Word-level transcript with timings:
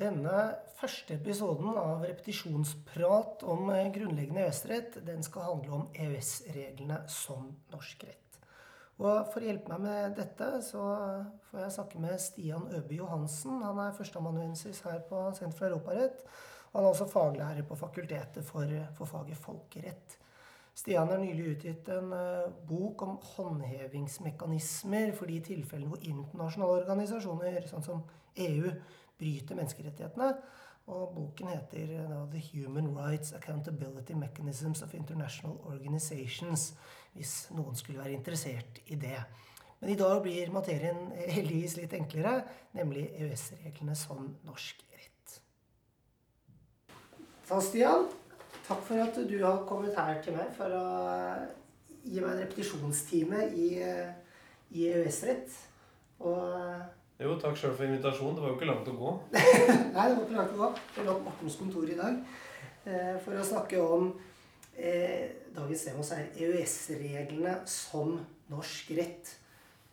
Denne 0.00 0.32
første 0.78 1.18
episoden 1.18 1.74
av 1.76 2.06
repetisjonsprat 2.06 3.42
om 3.44 3.66
eh, 3.74 3.90
grunnleggende 3.92 4.46
EØS-rett, 4.46 4.94
den 5.04 5.20
skal 5.26 5.44
handle 5.44 5.74
om 5.76 5.82
EØS-reglene 5.92 7.02
som 7.10 7.50
norsk 7.72 8.06
rett. 8.08 8.38
Og 9.00 9.28
For 9.32 9.40
å 9.40 9.48
hjelpe 9.48 9.74
meg 9.74 9.82
med 9.84 10.16
dette, 10.16 10.48
så 10.64 10.84
får 11.50 11.62
jeg 11.64 11.74
snakke 11.74 12.00
med 12.00 12.20
Stian 12.20 12.64
Øby 12.78 12.96
Johansen. 13.00 13.60
Han 13.64 13.80
er 13.80 13.96
førsteamanuensis 13.96 14.80
her 14.84 15.02
på 15.08 15.20
Senter 15.36 15.56
for 15.58 15.68
europarett. 15.68 16.24
Han 16.72 16.84
er 16.84 16.88
også 16.94 17.08
faglærer 17.10 17.64
på 17.68 17.76
Fakultetet 17.80 18.44
for, 18.46 18.72
for 18.96 19.08
faget 19.08 19.40
folkerett. 19.40 20.16
Stian 20.76 21.08
har 21.12 21.20
nylig 21.20 21.56
utgitt 21.56 21.88
en 21.92 22.12
uh, 22.12 22.52
bok 22.68 23.02
om 23.04 23.18
håndhevingsmekanismer 23.34 25.12
for 25.16 25.32
de 25.32 25.40
tilfellene 25.48 25.92
hvor 25.92 26.04
internasjonale 26.12 26.84
organisasjoner, 26.84 27.66
sånn 27.68 27.84
som 27.84 28.04
EU, 28.40 28.70
bryter 29.20 29.58
menneskerettighetene. 29.58 30.32
Og 30.90 31.12
boken 31.14 31.52
heter 31.52 31.92
da, 32.08 32.24
The 32.32 32.40
Human 32.50 32.90
Rights 32.96 33.32
Accountability 33.36 34.16
Mechanisms 34.18 34.82
of 34.82 34.94
International 34.94 35.60
Organizations, 35.70 36.72
hvis 37.14 37.34
noen 37.54 37.76
skulle 37.78 38.00
være 38.00 38.16
interessert 38.16 38.80
i 38.86 38.98
det. 38.98 39.20
Men 39.80 39.92
i 39.92 39.96
dag 39.96 40.18
blir 40.22 40.50
materien 40.52 41.12
heldigvis 41.16 41.78
litt 41.78 41.94
enklere, 41.96 42.42
nemlig 42.76 43.06
EØS-reglene 43.14 43.94
som 43.96 44.26
norsk 44.44 44.82
rett. 44.92 45.36
Så 47.48 47.62
Stian, 47.64 48.10
takk 48.66 48.82
for 48.88 49.00
at 49.06 49.16
du 49.30 49.38
har 49.44 49.64
kommet 49.68 49.96
her 49.96 50.20
til 50.24 50.36
meg 50.36 50.52
for 50.58 50.74
å 50.74 50.84
gi 52.04 52.20
meg 52.20 52.32
en 52.34 52.42
repetisjonstime 52.42 53.46
i, 53.56 53.70
i 54.74 54.90
EØS-rett. 54.90 55.54
Og 56.28 56.99
jo, 57.20 57.36
takk 57.40 57.58
sjøl 57.58 57.74
for 57.76 57.86
invitasjonen. 57.86 58.36
Det 58.36 58.44
var 58.44 58.52
jo 58.52 58.56
ikke 58.56 58.70
langt 58.70 58.88
å 58.88 58.96
gå. 58.96 59.12
Nei, 59.96 60.06
det 60.06 60.16
var 60.16 60.24
ikke 60.24 60.38
langt 60.38 60.54
å 60.56 60.60
gå. 60.62 60.70
Vi 60.96 61.04
lå 61.06 61.16
på 61.18 61.26
Mortens 61.26 61.58
kontor 61.60 61.90
i 61.92 61.98
dag 61.98 62.16
eh, 62.86 63.16
for 63.24 63.36
å 63.36 63.46
snakke 63.50 63.82
om 63.84 64.08
eh, 64.76 65.28
Dagens 65.50 65.84
tema 65.84 66.06
er 66.16 66.30
EØS-reglene 66.46 67.54
som 67.68 68.14
norsk 68.52 68.92
rett. 68.98 69.34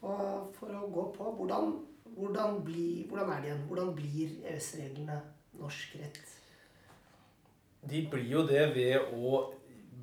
Og 0.05 0.53
for 0.55 0.71
å 0.77 0.87
gå 0.93 1.05
på 1.15 1.33
hvordan, 1.39 1.73
hvordan, 2.13 2.61
bli, 2.65 2.87
hvordan 3.09 3.33
er 3.33 3.41
det 3.41 3.51
igjen? 3.51 3.67
Hvordan 3.71 3.93
blir 3.97 4.35
EØS-reglene 4.45 5.19
norsk 5.57 5.97
rett? 5.99 6.21
De 7.87 8.03
blir 8.11 8.31
jo 8.31 8.45
det 8.47 8.63
ved 8.75 9.13
å 9.17 9.41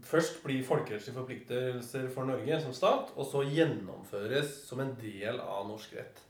først 0.05 0.43
bli 0.45 0.61
folkerettslige 0.67 1.17
forpliktelser 1.17 2.11
for 2.13 2.29
Norge 2.29 2.61
som 2.61 2.75
stat, 2.77 3.13
og 3.17 3.27
så 3.29 3.45
gjennomføres 3.47 4.61
som 4.69 4.83
en 4.85 4.93
del 5.01 5.41
av 5.41 5.69
norsk 5.71 5.97
rett. 5.97 6.21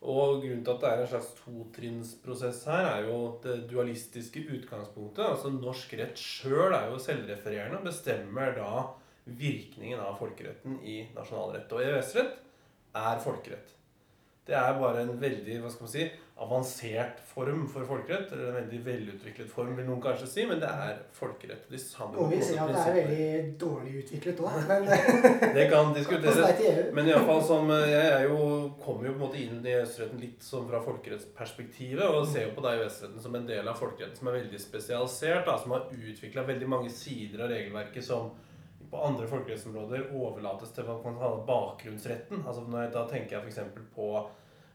Og 0.00 0.40
grunnen 0.40 0.62
til 0.64 0.72
at 0.72 0.80
det 0.80 0.90
er 0.90 1.02
en 1.02 1.10
slags 1.10 1.32
totrinnsprosess 1.42 2.62
her, 2.70 2.86
er 2.88 3.08
jo 3.10 3.18
det 3.44 3.58
dualistiske 3.68 4.46
utgangspunktet. 4.48 5.26
Altså 5.26 5.50
norsk 5.52 5.92
rett 6.00 6.20
sjøl 6.20 6.72
er 6.72 6.88
jo 6.88 7.02
selvrefererende 7.04 7.82
og 7.82 7.90
bestemmer 7.90 8.54
da 8.56 8.70
virkningen 9.26 10.00
av 10.00 10.16
folkeretten 10.18 10.78
i 10.80 11.02
nasjonalrett. 11.12 11.68
Og 11.76 11.84
EØS-rett 11.84 12.38
er 12.96 13.20
folkerett. 13.22 13.76
Det 14.48 14.56
er 14.56 14.80
bare 14.80 15.04
en 15.04 15.20
veldig 15.20 15.60
hva 15.60 15.70
skal 15.70 15.86
man 15.86 15.92
si, 15.92 16.06
avansert 16.40 17.20
form 17.26 17.68
for 17.68 17.84
folkerett. 17.84 18.32
Eller 18.32 18.48
en 18.48 18.54
veldig 18.54 18.80
velutviklet 18.84 19.50
form, 19.52 19.74
vil 19.76 19.86
noen 19.88 20.00
kanskje 20.02 20.28
si, 20.30 20.46
men 20.48 20.60
det 20.62 20.70
er 20.70 20.96
folkerett. 21.16 21.66
De 21.68 21.80
samme 21.80 22.16
Og 22.20 22.32
vi 22.32 22.40
ser 22.42 22.62
at 22.62 22.72
det 22.72 22.80
er 22.80 22.96
veldig 22.96 23.54
dårlig 23.60 23.94
utviklet 24.02 24.42
òg, 24.46 24.58
men 24.70 24.88
Det 25.56 25.66
kan 25.72 25.94
diskuteres. 25.96 26.92
Men 26.96 27.12
iallfall 27.12 27.42
som 27.44 27.72
Jeg 27.76 28.06
er 28.16 28.26
jo, 28.28 28.40
kommer 28.80 29.10
jo 29.10 29.14
på 29.14 29.20
en 29.20 29.24
måte 29.26 29.42
inn 29.42 29.60
i 29.60 29.74
EØS-retten 29.76 30.22
litt 30.22 30.44
som 30.44 30.68
fra 30.70 30.82
folkerettsperspektivet, 30.84 32.06
og 32.08 32.28
ser 32.30 32.48
jo 32.48 32.56
på 32.56 32.64
EØS-retten 32.64 33.20
som 33.20 33.36
en 33.36 33.48
del 33.48 33.68
av 33.68 33.80
folkeretten 33.80 34.16
som 34.16 34.32
er 34.32 34.40
veldig 34.40 34.62
spesialisert, 34.62 35.44
da, 35.48 35.58
som 35.60 35.76
har 35.76 35.90
utvikla 35.92 36.48
veldig 36.48 36.70
mange 36.70 36.92
sider 36.94 37.44
av 37.44 37.52
regelverket 37.52 38.06
som 38.06 38.32
på 38.90 38.98
andre 39.06 39.26
folkerettsområder 39.30 40.08
overlates 40.18 40.72
til 40.74 40.86
hva 40.88 40.96
man 41.04 41.18
kaller 41.20 41.44
bakgrunnsretten. 41.46 42.42
Altså 42.42 42.64
Da 42.90 43.04
tenker 43.10 43.36
jeg 43.36 43.52
f.eks. 43.52 43.84
på 43.94 44.08
eh, 44.18 44.30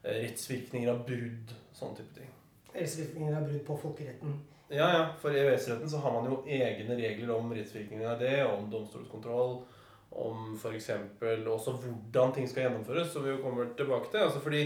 rettsvirkninger 0.05 0.91
av 0.91 1.05
brudd. 1.07 1.53
Sånne 1.75 1.99
type 1.99 2.19
ting. 2.19 2.33
Rettsvirkninger 2.73 3.37
av 3.37 3.47
brudd 3.49 3.63
på 3.67 3.77
folkeretten? 3.83 4.35
Ja, 4.69 4.87
ja. 4.89 5.03
For 5.21 5.35
EØS-retten 5.35 5.89
så 5.89 6.01
har 6.03 6.15
man 6.15 6.29
jo 6.31 6.41
egne 6.49 6.97
regler 6.97 7.35
om 7.35 7.53
rettsvirkninger 7.53 8.07
av 8.09 8.21
det, 8.21 8.37
om 8.47 8.69
domstolskontroll, 8.71 9.59
om 10.25 10.55
f.eks. 10.55 10.89
også 11.21 11.75
hvordan 11.81 12.33
ting 12.35 12.49
skal 12.49 12.67
gjennomføres, 12.67 13.11
som 13.13 13.25
vi 13.25 13.33
jo 13.33 13.43
kommer 13.43 13.69
tilbake 13.77 14.11
til. 14.11 14.25
Altså 14.25 14.41
fordi 14.41 14.63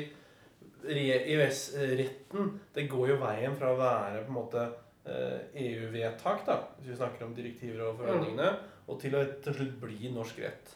EØS-retten 0.88 2.54
det 2.76 2.88
går 2.92 3.14
jo 3.14 3.22
veien 3.24 3.58
fra 3.60 3.74
å 3.74 3.80
være 3.80 4.24
på 4.24 4.32
en 4.32 4.40
måte 4.40 4.68
EU-vedtak, 5.10 6.44
eh, 6.44 6.44
e 6.44 6.52
da, 6.52 6.60
hvis 6.80 6.92
vi 6.94 7.00
snakker 7.00 7.26
om 7.26 7.34
direktiver 7.36 7.88
og 7.88 7.98
forhandlingene, 8.02 8.52
mm 8.52 8.76
og 8.90 8.98
til 9.02 9.16
å 9.18 9.24
til 9.44 9.56
slutt 9.56 9.78
bli 9.84 10.12
norsk 10.14 10.42
rett. 10.44 10.76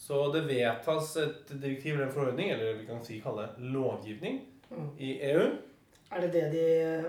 Så 0.00 0.20
det 0.32 0.46
vedtas 0.48 1.16
et 1.20 1.50
direktiv 1.52 1.94
eller 1.94 2.06
en 2.08 2.14
forordning, 2.14 2.50
eller 2.54 2.78
vi 2.80 2.86
kan 2.88 3.02
si 3.04 3.18
kalle 3.20 3.44
det 3.46 3.72
lovgivning, 3.74 4.40
mm. 4.70 4.86
i 4.98 5.10
EU. 5.32 5.50
Er 6.10 6.24
det 6.24 6.30
det 6.34 6.46
de 6.50 6.62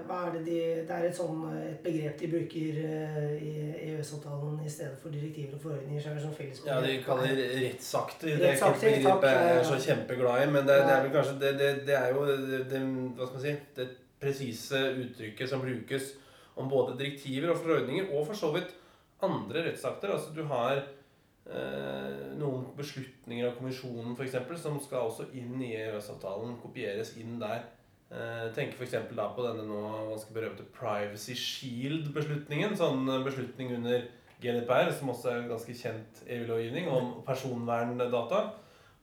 Hva 0.06 0.18
er 0.28 0.36
det 0.36 0.42
de 0.46 0.58
Det 0.86 0.94
er 0.94 1.06
et 1.08 1.16
sånn 1.18 1.40
et 1.58 1.80
begrep 1.82 2.20
de 2.20 2.28
bruker 2.30 2.76
uh, 2.84 3.32
i 3.34 3.54
EØS-avtalen 3.88 4.60
i 4.62 4.70
stedet 4.70 5.00
for 5.02 5.16
direktiver 5.16 5.56
og 5.58 5.64
forordninger? 5.64 6.04
Så 6.04 6.12
er 6.12 6.20
det 6.20 6.26
sånn 6.28 6.36
felles 6.38 6.62
ja, 6.68 6.78
de 6.84 7.00
kaller 7.06 7.34
det 7.40 7.48
rettsakter. 7.56 8.36
Det 8.36 8.52
er 8.52 8.60
ikke 8.60 8.70
et 8.76 9.00
begrep 9.00 9.26
jeg 9.26 9.56
er 9.56 9.66
så 9.72 9.80
kjempeglad 9.88 10.44
i, 10.44 10.52
men 10.54 10.70
det, 10.70 10.78
det 10.86 10.94
er 10.94 11.04
vel 11.08 11.16
kanskje 11.16 11.36
det, 11.42 11.54
det, 11.64 11.72
det 11.90 11.98
er 11.98 12.14
jo 12.14 12.28
det, 12.30 12.84
hva 13.18 13.32
skal 13.32 13.40
man 13.40 13.46
si, 13.48 13.56
det 13.80 13.90
presise 14.22 14.84
uttrykket 15.02 15.50
som 15.50 15.66
brukes 15.66 16.14
om 16.62 16.70
både 16.70 17.00
direktiver 17.00 17.56
og 17.56 17.62
forordninger, 17.64 18.12
og 18.14 18.28
for 18.30 18.38
så 18.38 18.52
vidt 18.54 18.76
andre 19.26 19.66
rettsakter. 19.72 20.14
Altså 20.14 20.36
du 20.36 20.44
har 20.52 20.76
eh, 20.78 20.90
noen 21.46 22.68
beslutninger 22.78 23.48
av 23.48 23.56
kommisjonen 23.58 24.14
for 24.16 24.24
eksempel, 24.24 24.60
som 24.62 24.78
skal 24.80 25.10
også 25.10 25.26
inn 25.36 25.58
i 25.66 25.74
EØS-avtalen, 25.80 26.54
kopieres 26.62 27.16
inn 27.20 27.40
der. 27.42 27.66
Eh, 28.12 28.48
tenker 28.52 28.76
f.eks. 28.76 28.98
da 29.16 29.30
på 29.32 29.44
denne 29.46 29.64
nå 29.64 29.82
ganske 30.10 30.34
berømte 30.36 30.66
Privacy 30.76 31.36
Shield-beslutningen. 31.40 32.76
Sånn 32.76 33.08
beslutning 33.24 33.72
under 33.78 34.04
GDPR, 34.44 34.92
som 34.98 35.14
også 35.14 35.30
er 35.32 35.40
en 35.40 35.52
ganske 35.54 35.76
kjent 35.80 36.24
EU-lovgivning, 36.26 36.90
om 36.92 37.14
personverndata. 37.24 38.50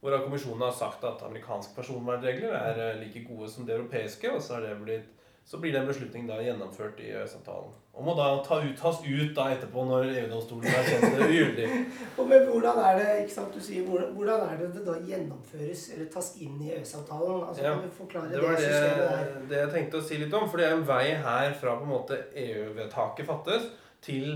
Hvorav 0.03 0.27
kommisjonen 0.27 0.67
har 0.67 0.77
sagt 0.77 1.07
at 1.09 1.25
amerikanske 1.27 1.73
personvernregler 1.79 2.53
er 2.59 2.83
eh, 2.85 2.99
like 3.01 3.25
gode 3.31 3.49
som 3.51 3.65
de 3.65 3.79
europeiske. 3.79 4.29
Og 4.35 4.45
så, 4.45 4.59
har 4.59 4.67
det 4.67 4.77
blitt, 4.83 5.18
så 5.49 5.59
blir 5.59 5.73
den 5.73 5.87
beslutningen 5.89 6.29
da 6.29 6.43
gjennomført 6.45 6.99
i 7.01 7.07
EØS-avtalen. 7.09 7.71
Og 7.97 8.05
må 8.05 8.13
da 8.19 8.27
ta 8.45 8.59
ut, 8.61 8.75
tas 8.77 8.99
ut 9.01 9.31
da 9.37 9.47
etterpå 9.55 9.85
når 9.89 10.11
EU-domstolen 10.11 10.67
er 10.69 10.85
kjent 10.85 11.23
ugyldig. 11.25 11.69
men 12.33 12.45
hvordan 12.51 12.81
er 12.85 12.99
det 12.99 13.07
ikke 13.23 13.35
sant, 13.39 13.57
du 13.57 13.65
sier, 13.65 13.87
hvordan 13.89 14.45
er 14.45 14.61
det 14.61 14.69
det 14.75 14.83
da 14.85 14.99
gjennomføres 15.09 15.87
eller 15.95 16.11
tas 16.13 16.29
inn 16.45 16.61
i 16.61 16.69
EØS-avtalen? 16.75 17.47
Altså, 17.49 17.65
ja, 17.65 17.73
kan 17.79 17.89
du 17.89 17.97
forklare 17.97 18.29
det, 18.35 18.43
det 18.45 18.59
systemet 18.67 19.01
der? 19.07 19.33
Det 19.55 19.63
jeg 19.63 19.73
tenkte 19.79 20.03
å 20.03 20.07
si 20.11 20.21
litt 20.21 20.37
om. 20.37 20.45
For 20.53 20.61
det 20.61 20.69
er 20.69 20.77
en 20.77 20.85
vei 20.93 21.07
her 21.25 21.57
fra 21.63 21.79
på 21.81 21.89
en 21.89 21.95
måte 21.95 22.21
EU-vedtaket 22.45 23.31
fattes, 23.33 23.73
til 24.05 24.29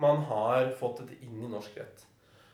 man 0.00 0.22
har 0.30 0.70
fått 0.78 1.02
dette 1.02 1.18
inn 1.26 1.42
i 1.42 1.50
norsk 1.50 1.82
rett. 1.82 2.06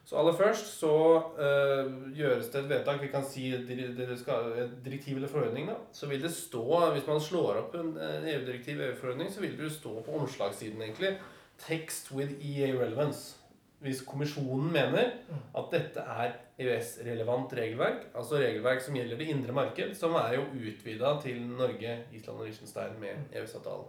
Så 0.07 0.19
aller 0.21 0.37
først 0.39 0.69
så 0.79 0.91
uh, 1.35 1.95
gjøres 2.15 2.51
det 2.53 2.61
et 2.61 2.69
vedtak. 2.71 3.01
Vi 3.03 3.09
kan 3.11 3.25
si 3.27 3.49
et 3.55 3.67
direktiv 3.67 5.17
eller 5.17 5.29
forordning. 5.29 5.67
da, 5.67 5.75
Så 5.93 6.07
vil 6.07 6.23
det 6.23 6.31
stå, 6.31 6.93
hvis 6.93 7.09
man 7.09 7.21
slår 7.21 7.59
opp 7.65 7.75
en 7.75 7.97
EU-direktiv 7.99 8.81
EU-forordning, 8.81 9.33
så 9.33 9.43
vil 9.43 9.57
det 9.59 9.67
jo 9.67 9.73
stå 9.75 9.97
på 10.07 10.21
omslagssiden 10.21 10.83
egentlig 10.83 11.17
'Text 11.59 12.13
with 12.13 12.33
EA 12.39 12.73
relevance'. 12.77 13.35
Hvis 13.81 14.01
kommisjonen 14.03 14.73
mener 14.73 15.11
at 15.57 15.65
dette 15.73 16.01
er 16.01 16.33
EØS-relevant 16.59 17.53
regelverk, 17.53 18.07
altså 18.15 18.39
regelverk 18.41 18.81
som 18.81 18.95
gjelder 18.95 19.19
det 19.21 19.29
indre 19.29 19.53
marked, 19.53 19.95
som 19.95 20.15
er 20.17 20.39
jo 20.39 20.47
utvida 20.55 21.21
til 21.23 21.43
Norge, 21.43 21.99
Island 22.13 22.39
og 22.39 22.47
Liechtenstein 22.47 23.01
med 23.01 23.37
EØS-avtalen. 23.37 23.85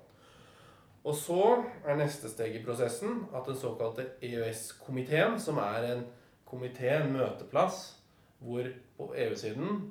Og 1.07 1.15
så 1.15 1.63
er 1.87 1.95
neste 1.95 2.27
steg 2.27 2.57
i 2.57 2.63
prosessen 2.65 3.21
at 3.35 3.47
den 3.47 3.55
såkalte 3.55 4.09
EØS-komiteen, 4.21 5.39
som 5.39 5.57
er 5.63 5.91
en 5.93 6.05
komité, 6.47 6.89
en 6.95 7.13
møteplass, 7.13 7.97
hvor 8.39 8.67
på 8.97 9.11
EU-siden 9.17 9.81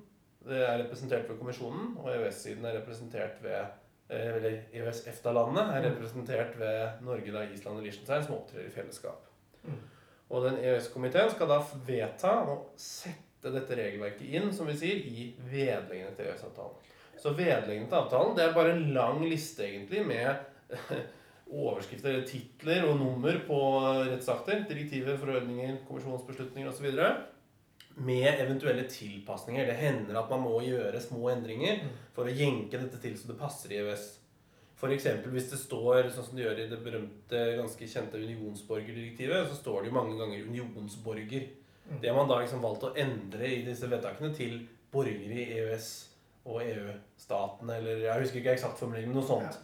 det 0.46 0.62
er 0.62 0.78
representert 0.84 1.28
ved 1.28 1.38
kommisjonen, 1.40 1.96
og 1.98 2.12
EØS-siden 2.12 2.64
er 2.64 2.78
representert 2.78 3.42
ved 3.42 3.58
eh, 3.58 4.36
eller 4.36 4.58
EØS-EFTA-landene 4.72 5.64
er 5.74 5.88
representert 5.88 6.58
ved 6.58 7.02
Norge, 7.06 7.32
da, 7.34 7.42
Island 7.50 7.80
og 7.80 7.82
Liechtenstein, 7.82 8.24
som 8.24 8.36
opptrer 8.38 8.68
i 8.68 8.70
fellesskap. 8.70 9.26
Mm. 9.64 9.80
Og 10.30 10.44
den 10.44 10.60
EØS-komiteen 10.62 11.32
skal 11.34 11.50
da 11.50 11.58
vedta 11.86 12.36
å 12.46 12.56
sette 12.78 13.50
dette 13.54 13.78
regelverket 13.78 14.26
inn, 14.38 14.52
som 14.54 14.70
vi 14.70 14.78
sier, 14.78 15.02
i 15.02 15.32
vedleggene 15.50 16.14
til 16.14 16.30
EØS-avtalen. 16.30 16.92
Så 17.18 17.32
vedleggene 17.34 17.88
til 17.90 17.98
avtalen 17.98 18.34
det 18.36 18.44
er 18.46 18.54
bare 18.54 18.74
en 18.76 18.88
lang 18.94 19.22
liste 19.26 19.66
egentlig 19.66 20.04
med 20.06 20.36
overskrifter, 21.46 22.18
titler 22.26 22.86
og 22.88 22.98
nummer 23.00 23.38
på 23.46 23.60
rettsakter, 24.08 24.64
direktiver, 24.68 25.18
forordninger, 25.20 25.80
kommisjonsbeslutninger 25.88 26.70
osv. 26.70 26.90
Med 27.96 28.28
eventuelle 28.42 28.84
tilpasninger. 28.90 29.66
Det 29.68 29.78
hender 29.80 30.18
at 30.20 30.30
man 30.32 30.42
må 30.44 30.58
gjøre 30.66 31.00
små 31.00 31.30
endringer 31.32 31.84
mm. 31.84 31.92
for 32.16 32.28
å 32.28 32.34
jenke 32.34 32.80
dette 32.80 33.00
til 33.00 33.14
så 33.16 33.30
det 33.30 33.38
passer 33.40 33.72
i 33.72 33.80
EØS. 33.80 34.08
F.eks. 34.76 35.06
hvis 35.32 35.46
det 35.48 35.58
står, 35.62 36.10
sånn 36.12 36.26
som 36.26 36.36
det 36.36 36.44
gjør 36.44 36.58
i 36.60 36.66
det 36.68 36.80
berømte, 36.84 37.44
ganske 37.56 37.86
kjente 37.88 38.20
unionsborgerdirektivet, 38.20 39.46
så 39.48 39.56
står 39.56 39.78
det 39.80 39.88
jo 39.88 39.96
mange 39.96 40.18
ganger 40.18 40.42
'unionsborger'. 40.44 41.46
Mm. 41.86 42.00
Det 42.02 42.10
har 42.10 42.16
man 42.18 42.28
da 42.28 42.42
liksom 42.42 42.60
valgt 42.60 42.84
å 42.84 42.92
endre 42.98 43.48
i 43.48 43.62
disse 43.64 43.88
vedtakene 43.88 44.34
til 44.34 44.66
borgere 44.92 45.32
i 45.32 45.46
EØS 45.62 45.88
og 46.44 46.60
EU-statene, 46.62 47.78
eller 47.78 48.04
jeg 48.04 48.20
husker 48.20 48.42
ikke 48.42 48.52
eksakt 48.58 48.82
formulering, 48.82 49.08
men 49.08 49.18
noe 49.22 49.30
sånt. 49.30 49.56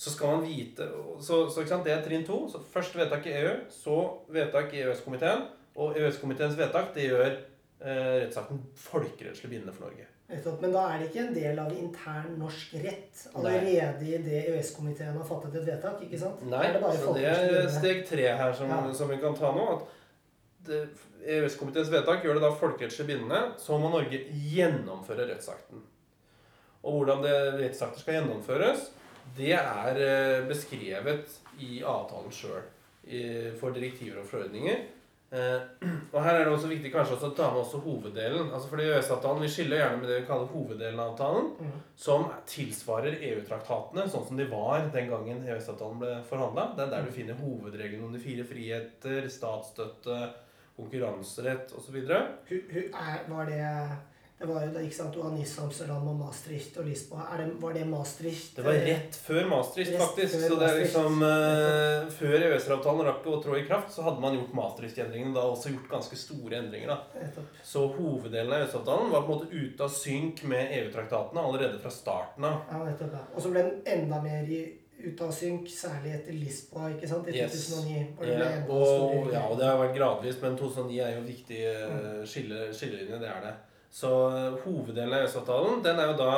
Så 0.00 0.10
skal 0.10 0.30
man 0.32 0.44
vite 0.46 0.86
Så, 1.20 1.42
så 1.52 1.60
det 1.84 1.92
er 1.92 2.04
trinn 2.04 2.22
to. 2.24 2.46
Så 2.48 2.62
først 2.72 2.94
vedtak 2.96 3.26
i 3.28 3.34
EU, 3.42 3.50
så 3.68 3.96
vedtak 4.32 4.72
i 4.72 4.80
EØS-komiteen. 4.80 5.42
Og 5.76 5.98
EØS-komiteens 5.98 6.56
vedtak 6.56 6.94
det 6.94 7.10
gjør 7.10 7.26
eh, 7.28 8.14
rettsakten 8.22 8.62
folkerettslig 8.80 9.50
bindende 9.50 9.74
for 9.76 9.90
Norge. 9.90 10.06
Men 10.30 10.72
da 10.72 10.84
er 10.86 11.02
det 11.02 11.08
ikke 11.10 11.22
en 11.26 11.34
del 11.34 11.58
av 11.58 11.72
intern 11.74 12.36
norsk 12.38 12.76
rett 12.84 13.24
allerede 13.34 14.06
i 14.06 14.20
det 14.24 14.44
EØS-komiteen 14.54 15.18
har 15.18 15.26
fattet 15.26 15.56
et 15.58 15.66
vedtak? 15.66 16.04
ikke 16.06 16.20
sant? 16.22 16.44
Nei, 16.48 16.62
er 16.68 16.78
det 16.78 16.92
så 17.02 17.14
det 17.16 17.26
er 17.32 17.68
steg 17.74 18.04
tre 18.08 18.28
her 18.38 18.54
som, 18.56 18.70
Ja. 18.70 18.78
som 18.94 19.10
vi 19.10 19.18
kan 19.20 19.34
ta 19.36 19.50
nå. 19.52 19.66
at 19.74 20.78
EØS-komiteens 21.26 21.90
vedtak 21.92 22.24
gjør 22.24 22.38
det 22.38 22.46
da 22.46 22.50
folkerettslig 22.56 23.06
bindende. 23.10 23.42
Så 23.58 23.76
må 23.76 23.90
Norge 23.92 24.22
gjennomføre 24.32 25.28
rettsakten. 25.28 25.84
Og 26.80 26.96
hvordan 27.02 27.20
det 27.26 27.36
rettsakter 27.60 28.00
skal 28.00 28.20
gjennomføres, 28.20 28.88
det 29.36 29.54
er 29.56 30.00
eh, 30.04 30.46
beskrevet 30.48 31.36
i 31.60 31.82
avtalen 31.82 32.32
sjøl 32.34 32.62
for 33.58 33.74
direktiver 33.74 34.20
og 34.20 34.26
forordninger. 34.28 34.82
Eh, 35.30 35.62
Og 36.14 36.24
her 36.24 36.34
er 36.34 36.44
det 36.44 36.52
også 36.52 36.70
viktig 36.70 36.90
kanskje 36.90 37.14
også 37.14 37.30
å 37.30 37.36
ta 37.38 37.48
med 37.52 37.62
også 37.62 37.80
hoveddelen. 37.84 38.50
altså 38.50 38.72
fordi 38.72 38.88
EØS-avtalen, 38.88 39.42
Vi 39.42 39.52
skiller 39.54 39.78
gjerne 39.78 40.00
med 40.00 40.08
det 40.10 40.20
vi 40.20 40.26
kaller 40.26 40.50
hoveddelen 40.50 41.00
av 41.00 41.12
avtalen, 41.12 41.50
mm. 41.60 41.80
som 41.96 42.26
tilsvarer 42.50 43.18
EU-traktatene, 43.30 44.08
sånn 44.10 44.26
som 44.26 44.40
de 44.40 44.48
var 44.50 44.90
den 44.90 45.10
gangen 45.12 45.44
EØS-avtalen 45.46 46.02
ble 46.02 46.12
forhandla. 46.26 46.72
Det 46.74 46.86
er 46.86 46.94
der 46.96 47.06
du 47.06 47.14
finner 47.14 47.38
hovedreglene 47.38 48.08
om 48.08 48.14
de 48.16 48.22
fire 48.22 48.46
friheter, 48.48 49.28
statsstøtte, 49.30 50.20
konkurranserett 50.80 51.74
osv. 51.76 51.98
Var 52.08 53.50
det 53.50 53.64
det 54.40 54.46
var 54.48 54.62
jo 54.64 54.70
da, 54.72 54.80
ikke 54.80 54.96
sant, 54.96 55.12
Du 55.12 55.20
har 55.20 55.32
Nis, 55.34 55.50
Amsterdam 55.60 56.06
og 56.08 56.14
Maastricht 56.16 56.76
og 56.80 56.86
Lisboa. 56.88 57.26
Det, 57.36 57.44
var 57.60 57.74
det 57.76 57.82
Maastricht? 57.84 58.54
Det 58.56 58.62
var 58.64 58.78
rett 58.86 59.18
før 59.20 59.48
Maastricht, 59.50 59.92
Rett 59.92 60.00
faktisk. 60.00 60.34
før 60.38 60.48
Så 60.48 60.56
det 60.62 60.68
er 60.70 60.78
liksom 60.80 61.24
uh, 61.26 62.08
Før 62.16 62.36
EØS-avtalen 62.46 63.04
rakk 63.10 63.28
å 63.28 63.36
trå 63.44 63.58
i 63.58 63.66
kraft, 63.68 63.92
så 63.92 64.06
hadde 64.06 64.24
man 64.24 64.38
gjort 64.38 64.56
Maastricht-endringene. 64.56 65.34
Da 65.36 65.44
også 65.44 65.74
gjort 65.74 65.92
ganske 65.92 66.16
store 66.16 66.56
endringer. 66.62 66.88
da. 66.94 67.20
Nettopp. 67.20 67.60
Så 67.68 67.84
hoveddelen 67.98 68.56
av 68.56 68.64
EØS-avtalen 68.64 69.12
var 69.12 69.28
på 69.28 69.34
en 69.36 69.42
måte 69.42 69.52
ute 69.52 69.84
av 69.90 69.92
synk 70.00 70.44
med 70.48 70.72
EU-traktatene 70.80 71.44
allerede 71.44 71.84
fra 71.84 71.92
starten 72.00 72.48
av. 72.48 72.62
Ja, 72.72 72.84
nettopp. 72.88 73.16
ja. 73.20 73.24
Og 73.36 73.44
så 73.44 73.52
ble 73.52 73.68
den 73.68 73.80
enda 74.00 74.24
mer 74.24 74.48
i, 74.48 74.64
ute 75.04 75.28
av 75.28 75.36
synk, 75.36 75.68
særlig 75.68 76.16
etter 76.16 76.40
Lisboa, 76.40 76.88
ikke 76.96 77.12
sant? 77.12 77.28
I 77.28 77.42
Yes. 77.42 77.60
2009. 77.68 78.06
hvor 78.16 78.24
det 78.24 78.40
ble 78.40 78.52
Ja, 78.56 78.68
og, 78.72 79.32
ja, 79.36 79.48
og 79.52 79.60
det 79.60 79.68
har 79.68 79.82
vært 79.84 79.98
gradvis, 80.00 80.40
men 80.40 80.56
2009 80.56 81.02
er 81.04 81.18
jo 81.18 81.26
en 81.26 81.34
viktig 81.34 81.66
mm. 81.66 82.14
skille, 82.24 82.70
skillelinje. 82.72 83.20
Det 83.20 83.36
er 83.36 83.44
det. 83.50 83.58
Så 83.90 84.10
eh, 84.30 84.58
hoveddelen 84.64 85.14
av 85.14 85.24
EØS-avtalen, 85.24 85.82
den 85.84 85.98
er 85.98 86.12
jo 86.12 86.18
da 86.20 86.32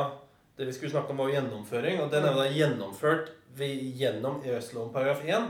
Det 0.56 0.66
vi 0.68 0.72
skulle 0.76 0.92
snakke 0.92 1.14
om, 1.14 1.20
var 1.20 1.30
jo 1.30 1.36
gjennomføring. 1.38 2.00
Og 2.04 2.10
den 2.12 2.26
er 2.26 2.34
jo 2.34 2.40
da 2.42 2.48
gjennomført 2.52 3.30
ved, 3.56 3.86
gjennom 3.96 4.42
EØS-loven 4.44 4.92
paragraf 4.92 5.22
1 5.24 5.46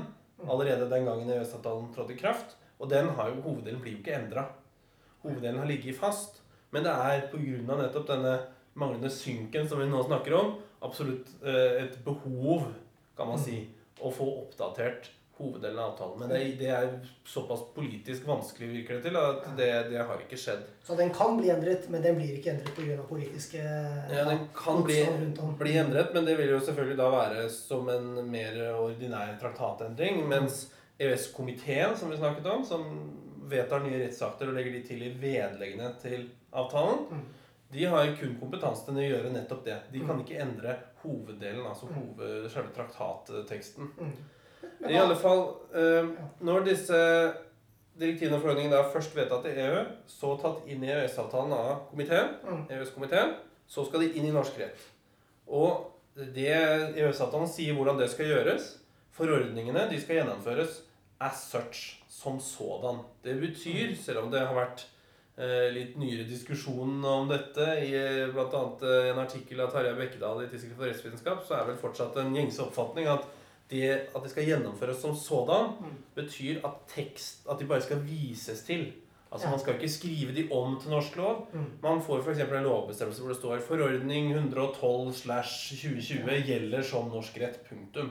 allerede 0.47 0.87
den 0.91 1.07
gangen 1.07 1.31
EØS-avtalen 1.31 1.89
trådte 1.95 2.15
i 2.15 2.21
kraft. 2.21 2.55
Og 2.79 2.91
den 2.91 3.11
har 3.17 3.33
jo, 3.33 3.41
hoveddelen 3.43 3.81
blir 3.83 3.97
jo 3.97 4.03
ikke 4.03 4.15
endra. 4.15 4.47
Hoveddelen 5.25 5.59
har 5.59 5.67
ligget 5.67 5.99
fast. 5.99 6.39
Men 6.71 6.87
det 6.87 6.95
er 6.95 7.27
pga. 7.33 7.77
nettopp 7.77 8.07
denne 8.09 8.37
manglende 8.75 9.11
synken 9.11 9.69
som 9.69 9.83
vi 9.83 9.89
nå 9.91 10.03
snakker 10.07 10.35
om, 10.39 10.55
absolutt 10.83 11.29
eh, 11.45 11.83
et 11.85 11.99
behov, 12.05 12.71
kan 13.19 13.29
man 13.29 13.43
si, 13.43 13.59
å 14.01 14.11
få 14.11 14.25
oppdatert 14.47 15.11
hoveddelen 15.39 15.79
av 15.79 15.91
avtalen. 15.93 16.19
Men 16.21 16.29
det, 16.29 16.41
det 16.61 16.69
er 16.71 16.91
såpass 17.27 17.63
politisk 17.75 18.27
vanskelig, 18.29 18.69
virker 18.75 18.95
det 18.99 19.03
til, 19.09 19.17
at 19.17 19.47
det, 19.57 19.71
det 19.91 20.03
har 20.07 20.21
ikke 20.23 20.39
skjedd. 20.39 20.63
Så 20.85 20.97
den 20.99 21.11
kan 21.17 21.37
bli 21.41 21.49
endret, 21.51 21.89
men 21.91 22.03
den 22.05 22.17
blir 22.21 22.37
ikke 22.39 22.53
endret 22.53 22.75
pga. 22.77 22.99
politiske 23.09 23.59
Ja, 24.13 24.25
Den 24.29 24.45
kan 24.55 24.83
bli, 24.85 25.01
bli 25.59 25.75
endret, 25.81 26.13
men 26.15 26.25
det 26.29 26.37
vil 26.39 26.53
jo 26.55 26.61
selvfølgelig 26.61 26.99
da 27.01 27.11
være 27.11 27.49
som 27.51 27.89
en 27.89 28.31
mer 28.31 28.61
ordinær 28.77 29.35
traktatendring. 29.41 30.23
Mens 30.29 30.67
EØS-komiteen, 31.01 31.97
som 31.97 32.11
vi 32.11 32.17
snakket 32.17 32.47
om, 32.47 32.65
som 32.65 32.85
vedtar 33.51 33.81
nye 33.85 33.99
rettsakter 34.05 34.49
og 34.49 34.55
legger 34.57 34.73
de 34.77 34.83
til 34.87 35.03
i 35.03 35.15
vedleggene 35.21 35.95
til 36.03 36.29
avtalen, 36.53 37.07
Mm. 37.11 37.25
de 37.73 37.85
har 37.89 38.07
kun 38.21 38.37
kompetanse 38.41 38.85
til 38.87 38.95
å 39.01 39.09
gjøre 39.09 39.33
nettopp 39.33 39.65
det. 39.65 39.79
De 39.93 39.99
kan 40.01 40.17
Mm. 40.17 40.21
ikke 40.25 40.41
endre 40.41 40.77
hoveddelen, 41.03 41.67
altså 41.67 41.87
hoved, 41.93 42.51
selve 42.51 42.71
traktatteksten. 42.77 43.91
Mm. 44.83 44.91
I 44.91 44.99
alle 44.99 45.17
fall, 45.17 45.43
eh, 45.75 46.09
når 46.43 46.65
disse 46.67 46.99
direktivene 48.01 48.37
og 48.39 48.43
forordningene 48.43 48.79
er 48.81 48.91
først 48.93 49.15
vedtatt 49.17 49.47
i 49.47 49.55
EU, 49.63 49.83
så 50.11 50.35
tatt 50.43 50.67
inn 50.67 50.83
i 50.83 50.91
EØS-avtalen 50.91 51.53
av 51.55 51.89
komiteen, 51.91 52.35
Mm. 52.43 52.65
EØS-komiteen, 52.71 53.35
så 53.69 53.85
skal 53.87 54.01
de 54.01 54.13
inn 54.19 54.27
i 54.27 54.33
norsk 54.35 54.59
rett. 54.59 54.79
Og 55.47 55.93
det 56.17 56.49
EØS-avtalen 56.97 57.49
sier 57.49 57.75
hvordan 57.75 57.99
det 57.99 58.11
skal 58.11 58.27
gjøres, 58.27 58.79
forordningene 59.13 59.89
de 59.91 60.01
skal 60.01 60.17
gjennomføres 60.23 60.81
as 61.21 61.45
such, 61.53 62.03
som 62.09 62.41
sådan. 62.41 63.01
Det 63.23 63.37
betyr, 63.41 63.95
selv 63.97 64.25
om 64.25 64.31
det 64.31 64.41
har 64.41 64.55
vært 64.57 64.87
eh, 65.39 65.71
litt 65.73 65.97
nyere 65.97 66.25
diskusjon 66.29 67.05
om 67.05 67.29
dette 67.29 67.67
i 67.85 67.93
eh, 67.95 68.33
bl.a. 68.33 68.65
En 69.13 69.19
artikkel 69.23 69.61
av 69.61 69.71
Tarjei 69.73 69.95
Bekkedal 69.95 70.43
i 70.43 70.49
Tidsskrift 70.51 70.77
for 70.77 70.89
rettsvitenskap, 70.89 71.45
så 71.47 71.55
er 71.61 71.71
vel 71.71 71.79
fortsatt 71.81 72.17
en 72.17 72.35
gjengse 72.35 72.65
oppfatning 72.65 73.07
at 73.07 73.29
det, 73.71 73.91
at 74.15 74.23
det 74.23 74.31
skal 74.31 74.45
gjennomføres 74.45 75.01
som 75.01 75.15
sådan, 75.17 75.73
Mm. 75.81 75.97
betyr 76.15 76.65
at 76.65 76.75
tekst 76.95 77.47
At 77.51 77.59
de 77.59 77.65
bare 77.67 77.81
skal 77.81 78.03
vises 78.05 78.63
til. 78.63 78.93
Altså. 79.33 79.49
Man 79.49 79.59
skal 79.59 79.75
ikke 79.75 79.89
skrive 79.89 80.35
de 80.35 80.49
om 80.53 80.81
til 80.81 80.91
norsk 80.91 81.17
lov. 81.17 81.49
Mm. 81.53 81.65
Man 81.83 82.03
får 82.03 82.21
f.eks. 82.23 82.39
en 82.39 82.63
lovbestemmelse 82.63 83.21
hvor 83.23 83.29
det 83.29 83.37
står 83.39 83.59
'Forordning 83.59 84.33
112 84.35 85.13
slash 85.13 85.75
2020 85.77 86.43
gjelder 86.47 86.83
som 86.83 87.09
norsk 87.09 87.37
rett'. 87.39 87.69
Punktum. 87.69 88.11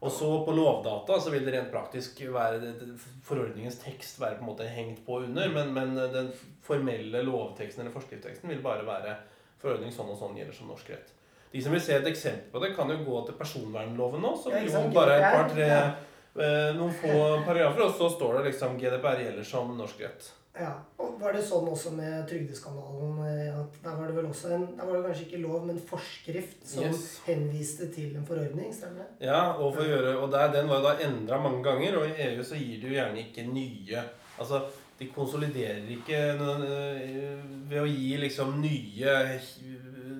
Og 0.00 0.10
så 0.10 0.44
på 0.44 0.52
Lovdata 0.52 1.20
så 1.20 1.30
vil 1.30 1.44
det 1.44 1.52
rent 1.54 1.70
praktisk 1.72 2.20
være 2.20 2.74
forordningens 3.22 3.76
tekst 3.76 4.20
være 4.20 4.38
på 4.38 4.40
en 4.40 4.48
måte 4.48 4.68
hengt 4.68 5.04
på 5.06 5.18
under, 5.20 5.48
men, 5.48 5.74
men 5.74 5.96
den 5.96 6.32
formelle 6.62 7.22
lovteksten 7.22 7.80
eller 7.80 7.92
forskriftsteksten 7.92 8.48
vil 8.48 8.62
bare 8.62 8.86
være 8.86 9.16
'forordning 9.60 9.92
sånn 9.92 10.08
og 10.08 10.18
sånn 10.18 10.36
gjelder 10.38 10.56
som 10.56 10.68
norsk 10.68 10.88
rett'. 10.90 11.12
De 11.52 11.62
som 11.62 11.72
vil 11.74 11.80
se 11.82 11.96
et 11.98 12.06
eksempel 12.06 12.50
på 12.52 12.60
det, 12.62 12.74
kan 12.76 12.90
jo 12.92 12.98
gå 13.04 13.22
til 13.26 13.34
personvernloven 13.38 14.22
nå, 14.22 14.34
som 14.38 14.52
jo 14.54 14.82
bare 14.94 15.16
er 15.16 15.24
et 15.24 15.34
par-tre 15.34 15.70
eh, 15.70 16.76
noen 16.76 16.92
få 16.94 17.16
paragrafer, 17.46 17.82
og 17.88 17.96
så 17.98 18.10
står 18.16 18.38
det 18.38 18.52
liksom 18.52 18.76
'GDPR 18.78 19.24
gjelder 19.24 19.44
som 19.44 19.72
norsk 19.78 20.04
rett'. 20.06 20.30
Ja, 20.60 20.72
og 20.98 21.18
Var 21.20 21.32
det 21.36 21.42
sånn 21.44 21.66
også 21.68 21.90
med 21.94 22.26
trygdeskandalen? 22.28 23.18
eh, 23.28 23.60
at 23.60 23.82
Der 23.84 23.96
var 23.96 24.06
det 24.06 24.16
vel 24.16 24.26
også 24.26 24.48
en, 24.54 24.64
der 24.76 24.84
var 24.86 24.96
det 24.96 25.04
kanskje 25.06 25.26
ikke 25.26 25.42
lov, 25.42 25.66
men 25.66 25.78
forskrift 25.78 26.66
som 26.66 26.84
Yes. 26.84 27.20
henviste 27.26 27.92
til 27.94 28.16
en 28.16 28.24
forordning? 28.26 28.72
Stemmer 28.74 29.04
det? 29.04 29.26
Ja, 29.26 29.52
og, 29.52 29.74
for 29.74 29.82
å 29.82 29.86
gjøre, 29.86 30.16
og 30.18 30.32
der, 30.32 30.52
den 30.52 30.68
var 30.68 30.80
jo 30.80 30.88
da 30.88 30.94
endra 31.06 31.38
mange 31.42 31.62
ganger, 31.64 31.98
og 31.98 32.06
i 32.08 32.16
EU 32.30 32.42
så 32.42 32.54
gir 32.58 32.80
de 32.80 32.88
jo 32.88 32.94
gjerne 32.94 33.18
ikke 33.18 33.46
nye 33.52 34.02
Altså, 34.40 34.62
de 34.98 35.06
konsoliderer 35.12 35.84
ikke 35.88 36.16
øh, 36.40 37.68
ved 37.70 37.80
å 37.82 37.86
gi 37.86 38.16
liksom 38.16 38.60
nye 38.62 39.14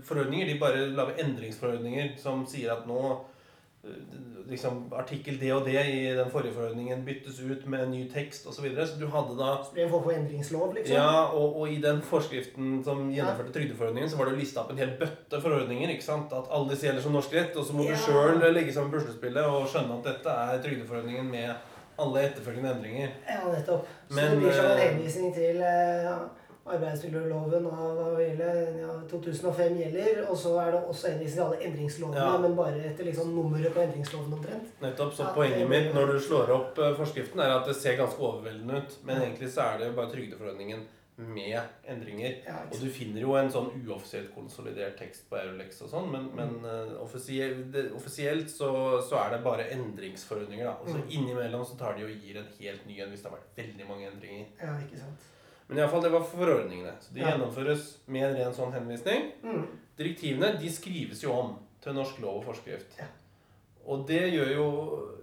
forordninger. 0.04 0.47
De 0.47 0.59
bare 0.61 0.87
lager 0.97 1.21
endringsforordninger 1.25 2.16
som 2.19 2.47
sier 2.47 2.73
at 2.73 2.87
nå 2.88 3.00
øh, 3.85 3.95
liksom 4.50 4.92
artikkel 4.99 5.38
det 5.40 5.52
og 5.54 5.64
det 5.66 5.78
i 5.87 6.00
den 6.16 6.30
forrige 6.30 6.52
forordningen 6.57 7.04
byttes 7.07 7.38
ut 7.40 7.66
med 7.71 7.85
en 7.85 7.90
ny 7.95 8.00
tekst 8.12 8.47
osv. 8.47 8.57
Så, 8.59 8.62
videre. 8.64 8.87
så 8.87 8.99
du 9.00 9.07
hadde 9.12 9.37
da 9.38 9.50
Så 9.64 9.75
det 9.76 9.85
en 9.85 9.90
form 9.92 10.02
for 10.09 10.12
endringslov, 10.12 10.75
liksom? 10.75 10.97
ja, 10.97 11.25
og, 11.30 11.57
og 11.61 11.71
i 11.73 11.78
den 11.80 12.02
forskriften 12.02 12.83
som 12.85 13.07
gjennomførte 13.14 13.52
trygdeforordningen, 13.54 14.11
så 14.11 14.16
var 14.19 14.25
det 14.30 14.33
jo 14.35 14.42
lista 14.42 14.61
opp 14.64 14.71
en 14.75 14.78
hel 14.83 14.97
bøtte 15.00 15.40
forordninger. 15.40 15.88
ikke 15.95 16.04
sant? 16.09 16.33
At 16.33 16.50
alle 16.50 16.71
disse 16.73 16.87
gjelder 16.88 17.02
som 17.07 17.12
norsk 17.16 17.35
rett. 17.38 17.57
Og 17.57 17.64
så 17.66 17.73
må 17.78 17.87
Ja. 17.87 17.95
du 17.95 17.97
sjøl 18.04 18.52
legge 18.52 18.73
sammen 18.75 18.90
puslespillet 18.92 19.45
og 19.47 19.69
skjønne 19.69 19.99
at 20.00 20.04
dette 20.12 20.30
er 20.50 20.62
trygdeforordningen 20.66 21.30
med 21.30 21.54
alle 22.00 22.21
etterfølgende 22.26 22.71
endringer. 22.75 23.11
Ja, 23.28 23.40
nettopp. 23.52 23.87
Så 24.09 24.14
Men, 24.16 24.30
det 24.30 24.38
blir 24.40 24.52
som 24.57 24.64
en 24.64 24.78
eh, 24.78 24.85
henvisning 24.88 25.35
til 25.37 25.59
eh, 25.61 26.12
arbeidsmiljøloven 26.77 27.67
av 27.71 28.21
ja, 28.21 28.93
2005 29.11 29.77
gjelder, 29.81 30.23
og 30.31 30.37
så 30.39 30.55
er 30.62 30.71
det 30.77 30.83
også 30.93 31.11
henvisning 31.15 31.37
til 31.37 31.47
alle 31.47 31.65
endringslovene, 31.69 32.21
Ja. 32.27 32.37
men 32.39 32.57
bare 32.57 32.85
etter 32.91 33.05
liksom 33.11 33.35
nummeret 33.35 33.75
på 33.75 33.81
endringsloven 33.85 34.33
omtrent. 34.39 34.71
Nettopp, 34.83 35.12
så 35.15 35.23
Ja, 35.27 35.33
Poenget 35.35 35.59
det- 35.59 35.69
mitt 35.69 35.95
når 35.95 36.07
du 36.12 36.21
slår 36.21 36.50
opp 36.50 36.79
eh, 36.79 36.95
forskriften, 36.95 37.41
er 37.41 37.59
at 37.61 37.67
det 37.67 37.77
ser 37.77 37.97
ganske 37.97 38.19
overveldende 38.21 38.77
ut. 38.83 38.97
Men 39.05 39.23
egentlig 39.23 39.49
så 39.50 39.61
er 39.75 39.79
det 39.79 39.97
bare 39.97 40.11
trygdeforordningen 40.11 40.87
med 41.19 41.61
endringer. 41.87 42.35
Og 42.73 42.81
du 42.81 42.89
finner 42.89 43.21
jo 43.21 43.35
en 43.37 43.50
sånn 43.50 43.69
uoffisielt 43.87 44.35
konsolidert 44.35 44.97
tekst 44.97 45.29
på 45.29 45.37
Eurolex 45.37 45.83
og 45.83 45.91
sånn, 45.91 46.11
men, 46.11 46.31
men 46.35 46.65
uh, 46.65 47.03
offisielt, 47.03 47.71
det, 47.73 47.91
offisielt 47.93 48.49
så, 48.49 49.03
så 49.05 49.17
er 49.27 49.31
det 49.37 49.45
bare 49.45 49.67
endringsforordninger, 49.71 50.65
da. 50.65 50.73
Og 50.81 50.89
så 50.89 50.97
Mm. 50.97 51.11
innimellom 51.11 51.65
så 51.67 51.77
tar 51.79 51.95
de 51.99 52.05
og 52.05 52.11
gir 52.11 52.39
en 52.39 52.49
helt 52.59 52.87
ny 52.87 53.00
en 53.03 53.11
hvis 53.11 53.23
det 53.23 53.31
har 53.31 53.37
vært 53.39 53.57
veldig 53.57 53.89
mange 53.89 54.07
endringer. 54.11 54.47
ja, 54.62 54.73
ikke 54.81 54.97
sant. 54.99 55.29
Men 55.71 55.79
iallfall, 55.79 56.03
det 56.03 56.11
var 56.12 56.25
forordningene. 56.27 56.93
Så 57.00 57.15
de 57.15 57.21
Ja. 57.23 57.31
gjennomføres 57.31 57.85
med 58.11 58.25
en 58.27 58.37
ren 58.37 58.53
sånn 58.57 58.73
henvisning. 58.75 59.31
Mm. 59.45 59.67
Direktivene 59.97 60.59
de 60.59 60.69
skrives 60.73 61.23
jo 61.23 61.31
om 61.33 61.53
til 61.81 61.95
norsk 61.95 62.19
lov 62.21 62.41
og 62.43 62.45
forskrift. 62.50 62.99
Ja. 62.99 63.07
Og 63.87 64.03
det 64.09 64.33
gjør 64.33 64.50
jo, 64.57 64.67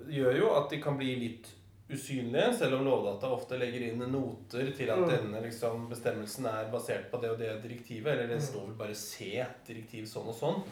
gjør 0.10 0.38
jo 0.40 0.50
at 0.56 0.70
de 0.72 0.80
kan 0.82 0.98
bli 0.98 1.16
litt 1.20 1.50
usynlige, 1.90 2.54
selv 2.58 2.80
om 2.80 2.86
Lovdata 2.86 3.28
ofte 3.32 3.58
legger 3.60 3.82
inn 3.92 4.00
noter 4.12 4.72
til 4.76 4.90
at 4.90 4.98
Mm. 5.00 5.10
denne 5.10 5.42
liksom, 5.44 5.90
bestemmelsen 5.90 6.46
er 6.46 6.72
basert 6.72 7.12
på 7.12 7.22
det 7.22 7.30
og 7.32 7.38
det 7.40 7.62
direktivet. 7.64 8.08
Eller 8.08 8.28
det 8.28 8.38
Mm. 8.42 8.48
står 8.48 8.66
vel 8.68 8.76
bare 8.76 8.94
'C', 8.96 9.46
direktiv 9.68 10.06
sånn 10.06 10.28
og 10.28 10.36
sånn. 10.36 10.64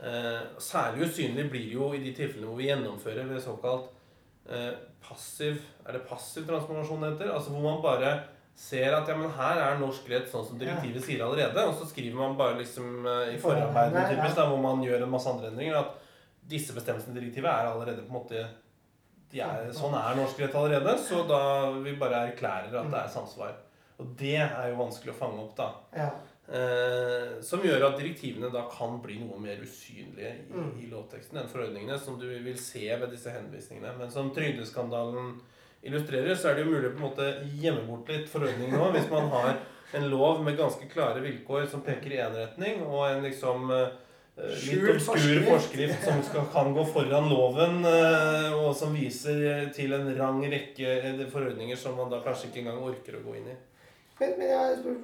Eh, 0.00 0.42
særlig 0.58 1.04
usynlig 1.06 1.50
blir 1.50 1.64
det 1.66 1.72
jo 1.74 1.92
i 1.92 1.98
de 1.98 2.12
tilfellene 2.12 2.46
hvor 2.48 2.56
vi 2.56 2.66
gjennomfører 2.66 3.28
ved 3.28 3.40
såkalt 3.42 3.88
eh, 4.50 4.72
passiv 5.00 5.60
Er 5.86 5.92
det 5.92 6.08
passiv 6.08 6.44
transformasjon 6.46 7.00
det 7.00 7.12
heter? 7.20 7.32
Altså 7.34 7.50
hvor 7.50 7.62
man 7.62 7.82
bare 7.82 8.24
ser 8.54 8.92
at 8.94 9.08
ja, 9.08 9.16
men 9.16 9.30
her 9.36 9.58
er 9.58 9.78
norsk 9.80 10.08
rett 10.12 10.28
sånn 10.30 10.44
som 10.46 10.58
direktivet 10.60 11.02
sier 11.04 11.22
allerede. 11.24 11.64
Og 11.68 11.74
så 11.78 11.86
skriver 11.88 12.16
man 12.18 12.36
bare 12.38 12.58
liksom 12.60 13.06
eh, 13.06 13.34
i 13.34 13.38
forarbeidene 13.40 14.04
typisk, 14.12 14.36
da, 14.36 14.46
hvor 14.50 14.60
man 14.62 14.82
gjør 14.84 15.02
en 15.06 15.10
masse 15.14 15.30
andre 15.30 15.48
endringer, 15.52 15.78
at 15.80 15.98
disse 16.52 16.74
bestemmelsene 16.76 17.16
i 17.16 17.20
direktivet 17.20 17.48
er 17.50 17.70
allerede 17.70 18.02
på 18.04 18.12
en 18.12 18.18
måte 18.20 18.44
de 19.32 19.40
er, 19.40 19.70
Sånn 19.72 19.94
er 19.96 20.16
norsk 20.18 20.40
rett 20.42 20.54
allerede, 20.60 20.92
så 21.00 21.22
da 21.24 21.38
vi 21.80 21.94
bare 21.96 22.26
erklærer 22.28 22.74
at 22.82 22.90
det 22.92 22.98
er 23.00 23.08
samsvar. 23.14 23.54
Og 24.02 24.10
det 24.18 24.34
er 24.42 24.66
jo 24.68 24.76
vanskelig 24.82 25.14
å 25.14 25.16
fange 25.16 25.40
opp, 25.40 25.54
da. 25.56 25.70
Ja. 25.96 26.10
Eh, 26.52 27.38
som 27.40 27.62
gjør 27.64 27.86
at 27.86 27.96
direktivene 27.96 28.50
da 28.52 28.66
kan 28.68 28.98
bli 29.00 29.16
noe 29.22 29.38
mer 29.40 29.62
usynlige 29.64 30.34
i, 30.34 30.52
Mm. 30.52 30.72
i 30.82 30.90
lovteksten 30.90 31.38
enn 31.40 31.48
forordningene, 31.48 31.98
som 31.98 32.18
du 32.20 32.26
vil 32.28 32.58
se 32.58 32.84
ved 32.92 33.08
disse 33.10 33.30
henvisningene. 33.32 33.94
Men 33.96 34.10
som 34.10 34.28
trygdeskandalen 34.34 35.40
illustrerer, 35.82 36.34
så 36.38 36.50
er 36.50 36.58
det 36.58 36.64
jo 36.64 36.72
mulig 36.72 36.90
å 36.90 36.94
på 36.94 37.00
en 37.00 37.08
måte 37.08 37.28
gjemme 37.58 37.84
bort 37.88 38.10
litt 38.12 38.28
forordning 38.30 38.70
nå, 38.74 38.90
hvis 38.94 39.10
man 39.10 39.28
har 39.32 39.52
en 39.98 40.06
lov 40.12 40.40
med 40.44 40.56
ganske 40.56 40.86
klare 40.88 41.20
vilkår 41.24 41.66
som 41.70 41.82
peker 41.84 42.14
i 42.14 42.22
én 42.22 42.36
retning, 42.36 42.80
og 42.86 43.08
en 43.10 43.26
liksom 43.26 43.68
eh, 43.74 43.90
litt 44.38 44.62
Skjult 44.62 44.94
obskur 44.94 45.18
forskrift. 45.18 45.50
forskrift 45.50 46.06
som 46.06 46.22
skal, 46.28 46.46
kan 46.54 46.72
gå 46.76 46.86
foran 46.94 47.28
loven, 47.32 47.82
eh, 47.88 48.56
og 48.56 48.72
som 48.78 48.94
viser 48.96 49.68
til 49.76 49.92
en 49.98 50.08
rang 50.16 50.40
rekke 50.46 50.96
eh, 51.10 51.22
forordninger 51.34 51.78
som 51.78 51.98
man 51.98 52.12
da 52.12 52.22
kanskje 52.24 52.48
ikke 52.48 52.64
engang 52.64 52.82
orker 52.88 53.18
å 53.18 53.24
gå 53.26 53.36
inn 53.42 53.52
i. 53.52 53.58
Men, 54.20 54.36
men 54.38 54.52
jeg 54.54 54.80
spør 54.80 54.98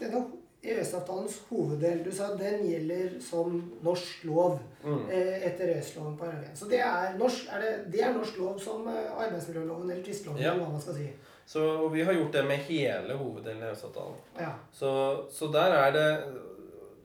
denne 0.00 0.26
EØS-avtalens 0.64 1.36
hoveddel, 1.50 2.02
du 2.04 2.10
sa 2.12 2.30
den 2.38 2.62
gjelder 2.68 3.18
som 3.20 3.58
norsk 3.84 4.24
lov 4.24 4.58
Mm. 4.84 5.10
eh, 5.10 5.46
etter 5.48 5.68
EØS-loven 5.74 6.16
paragraf 6.18 6.50
1. 6.52 6.56
Så 6.58 6.68
det 6.68 6.80
er 6.80 7.14
norsk, 7.18 7.46
er 7.52 7.60
det, 7.60 7.92
det 7.92 8.02
er 8.04 8.12
norsk 8.14 8.38
lov 8.38 8.58
som 8.60 8.88
eh, 8.88 9.12
arbeidsmiljøloven 9.26 9.90
eller 9.90 10.02
tvisteloven, 10.04 10.42
Ja. 10.42 10.52
eller 10.52 10.64
hva 10.64 10.72
man 10.72 10.80
skal 10.80 10.94
si. 10.94 11.08
Så 11.46 11.88
vi 11.92 12.02
har 12.04 12.12
gjort 12.16 12.32
det 12.32 12.44
med 12.48 12.58
hele 12.68 13.14
hoveddelen 13.20 13.62
av 13.62 13.68
EØS-avtalen. 13.74 14.16
Ja. 14.40 14.52
Så, 14.72 14.90
så 15.30 15.52
der 15.52 15.72
er 15.82 15.92
det 15.92 16.08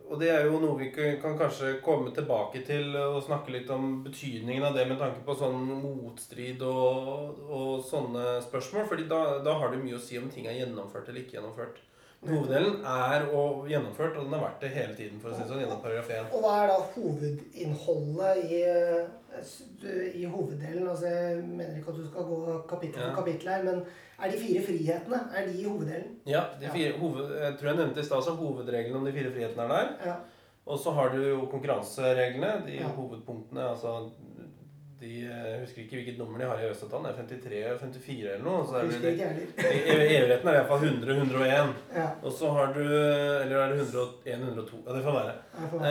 Og 0.10 0.18
det 0.20 0.30
er 0.34 0.46
jo 0.50 0.58
noe 0.60 0.74
vi 0.80 0.88
kan 0.90 1.20
kan 1.22 1.36
kanskje 1.38 1.82
komme 1.86 2.10
tilbake 2.16 2.64
til 2.66 2.96
og 2.98 3.22
snakke 3.24 3.52
litt 3.54 3.70
om 3.70 4.04
betydningen 4.04 4.64
av 4.66 4.74
det 4.74 4.88
med 4.90 4.98
tanke 4.98 5.22
på 5.24 5.36
sånn 5.38 5.60
motstrid 5.84 6.64
og, 6.66 7.38
og 7.48 7.84
sånne 7.86 8.42
spørsmål. 8.42 8.88
fordi 8.90 9.06
da, 9.08 9.38
da 9.46 9.54
har 9.60 9.70
det 9.70 9.84
mye 9.84 10.00
å 10.00 10.02
si 10.02 10.18
om 10.18 10.28
ting 10.34 10.48
er 10.48 10.58
gjennomført 10.66 11.10
eller 11.10 11.22
ikke 11.22 11.38
gjennomført. 11.38 11.78
Hoveddelen 12.20 12.82
er 12.84 13.30
og 13.32 13.68
gjennomført, 13.72 14.18
og 14.20 14.26
den 14.26 14.34
har 14.36 14.42
vært 14.44 14.60
det 14.66 14.70
hele 14.74 14.96
tiden. 14.98 15.20
for 15.22 15.30
å 15.32 15.38
si 15.38 15.46
sånn, 15.48 15.62
gjennom 15.64 15.80
paragraf 15.82 16.10
1. 16.12 16.34
Og 16.36 16.42
hva 16.44 16.56
er 16.64 16.68
da 16.68 16.80
hovedinnholdet 16.96 18.42
i, 18.44 18.60
eh, 18.68 20.20
i 20.20 20.26
hoveddelen? 20.28 20.88
Altså, 20.92 21.08
jeg 21.08 21.44
mener 21.48 21.78
ikke 21.80 21.94
at 21.94 22.02
du 22.02 22.08
skal 22.10 22.24
gå 22.28 22.40
kapittel 22.68 23.00
for 23.00 23.10
Ja. 23.10 23.16
kapittel 23.16 23.48
her, 23.54 23.64
men 23.64 23.86
er 24.20 24.32
de 24.32 24.38
fire 24.38 24.62
frihetene, 24.68 25.22
er 25.38 25.46
de 25.48 25.54
i 25.62 25.64
hoveddelen? 25.64 26.16
Ja, 26.26 26.44
de 26.60 26.66
Ja. 26.66 26.74
fire, 26.74 26.98
hoved, 27.00 27.40
jeg 27.40 27.58
tror 27.58 27.68
jeg 27.70 27.78
nevnte 27.78 28.00
i 28.00 28.04
stad 28.04 28.18
at 28.28 28.36
hovedreglene 28.38 28.96
om 28.98 29.06
de 29.06 29.12
fire 29.14 29.32
frihetene 29.32 29.64
er 29.64 29.68
der. 29.68 29.90
Ja. 30.06 30.16
Og 30.68 30.78
så 30.78 30.92
har 30.94 31.10
du 31.10 31.18
jo 31.24 31.46
konkurransereglene, 31.48 32.66
de 32.66 32.72
Ja. 32.80 32.88
hovedpunktene. 32.90 33.62
altså 33.72 34.12
de, 35.00 35.10
Jeg 35.26 35.60
husker 35.64 35.82
ikke 35.84 35.98
hvilket 36.00 36.18
nummer 36.20 36.40
de 36.42 36.48
har 36.50 36.60
i 36.60 36.66
EØS-avtalen. 36.68 37.06
Det 37.08 37.12
er 37.12 37.28
53 37.40 37.60
eller 37.64 37.78
54 37.84 38.32
eller 38.34 38.44
noe. 38.46 38.64
Så 38.68 38.76
er 38.76 38.88
det. 38.90 39.12
I 39.70 40.16
EU-retten 40.18 40.50
er 40.50 40.58
det 40.58 40.60
iallfall 40.60 40.86
100 40.90 41.16
101. 41.16 41.74
Ja, 41.96 42.08
Og 42.24 42.34
så 42.40 42.52
har 42.58 42.74
du 42.76 42.82
Eller 42.84 43.56
er 43.64 43.74
det 43.74 43.80
101 43.86 44.44
102? 44.50 44.82
Ja, 44.88 44.96
det 44.98 45.04
får 45.06 45.18
være. 45.20 45.36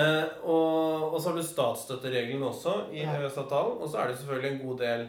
Eh, 0.01 0.25
og, 0.45 1.13
og 1.15 1.21
så 1.21 1.31
har 1.31 1.37
du 1.41 1.47
statsstøttereglene 1.49 2.51
også 2.53 2.75
i 2.93 3.03
Ja. 3.05 3.17
EØS-avtalen. 3.19 3.81
Og 3.81 3.89
så 3.93 3.99
er 4.03 4.09
det 4.13 4.19
selvfølgelig 4.21 4.53
en 4.53 4.63
god 4.67 4.79
del 4.85 5.07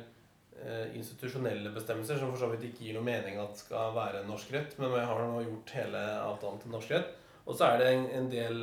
eh, 0.60 0.88
institusjonelle 1.00 1.72
bestemmelser 1.76 2.20
som 2.20 2.32
for 2.34 2.40
så 2.46 2.52
vidt 2.54 2.66
ikke 2.70 2.86
gir 2.88 2.98
noe 3.00 3.06
mening 3.08 3.40
at 3.40 3.58
skal 3.60 3.94
være 3.96 4.26
norsk 4.28 4.54
rett, 4.56 4.76
men 4.80 4.92
vi 4.96 5.00
har 5.12 5.22
nå 5.28 5.44
gjort 5.46 5.76
hele 5.78 6.02
avtalen 6.24 6.60
til 6.64 6.72
norsk 6.76 6.92
rett. 6.96 7.16
Og 7.50 7.56
så 7.58 7.66
er 7.74 7.78
det 7.82 7.88
en, 7.96 8.04
en 8.20 8.28
del 8.30 8.60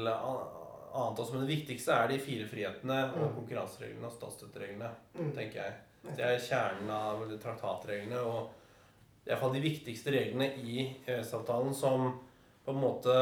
annet 0.96 1.18
også, 1.22 1.32
men 1.34 1.46
det 1.46 1.56
viktigste 1.56 1.92
er 1.92 2.08
de 2.08 2.18
fire 2.18 2.46
frihetene 2.48 2.98
og 3.14 3.18
Mm. 3.30 3.34
konkurransereglene 3.40 4.06
og 4.06 4.12
statsstøttereglene, 4.12 4.90
Mm. 5.14 5.32
tenker 5.34 5.62
jeg. 5.62 5.74
Det 6.16 6.24
er 6.24 6.38
kjernen 6.38 6.90
av 6.90 7.24
traktatreglene 7.42 8.18
og 8.20 8.50
i 9.26 9.30
hvert 9.30 9.40
fall 9.40 9.52
de 9.52 9.60
viktigste 9.60 10.12
reglene 10.14 10.52
i 10.62 10.96
EØS-avtalen 11.06 11.74
som 11.74 12.20
på 12.64 12.70
en 12.74 12.80
måte 12.80 13.16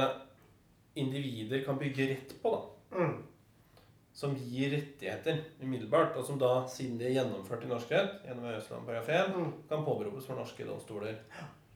individer 0.97 1.65
kan 1.65 1.79
bygge 1.79 2.09
rett 2.11 2.35
på, 2.43 2.51
da. 2.51 2.99
Mm. 2.99 3.23
Som 4.15 4.37
gir 4.37 4.71
rettigheter 4.71 5.41
umiddelbart, 5.63 6.15
og 6.17 6.25
som 6.25 6.39
da, 6.39 6.65
siden 6.71 6.99
de 6.99 7.07
er 7.09 7.17
gjennomført 7.25 7.65
i 7.65 7.67
norsk 7.73 7.91
rett 7.91 8.21
gjennom 8.27 8.45
EØS-loven 8.45 8.87
paragraf 8.87 9.09
1, 9.09 9.35
Mm. 9.37 9.53
kan 9.69 9.85
påberopes 9.85 10.27
for 10.27 10.37
norske 10.37 10.65
domstoler. 10.65 11.17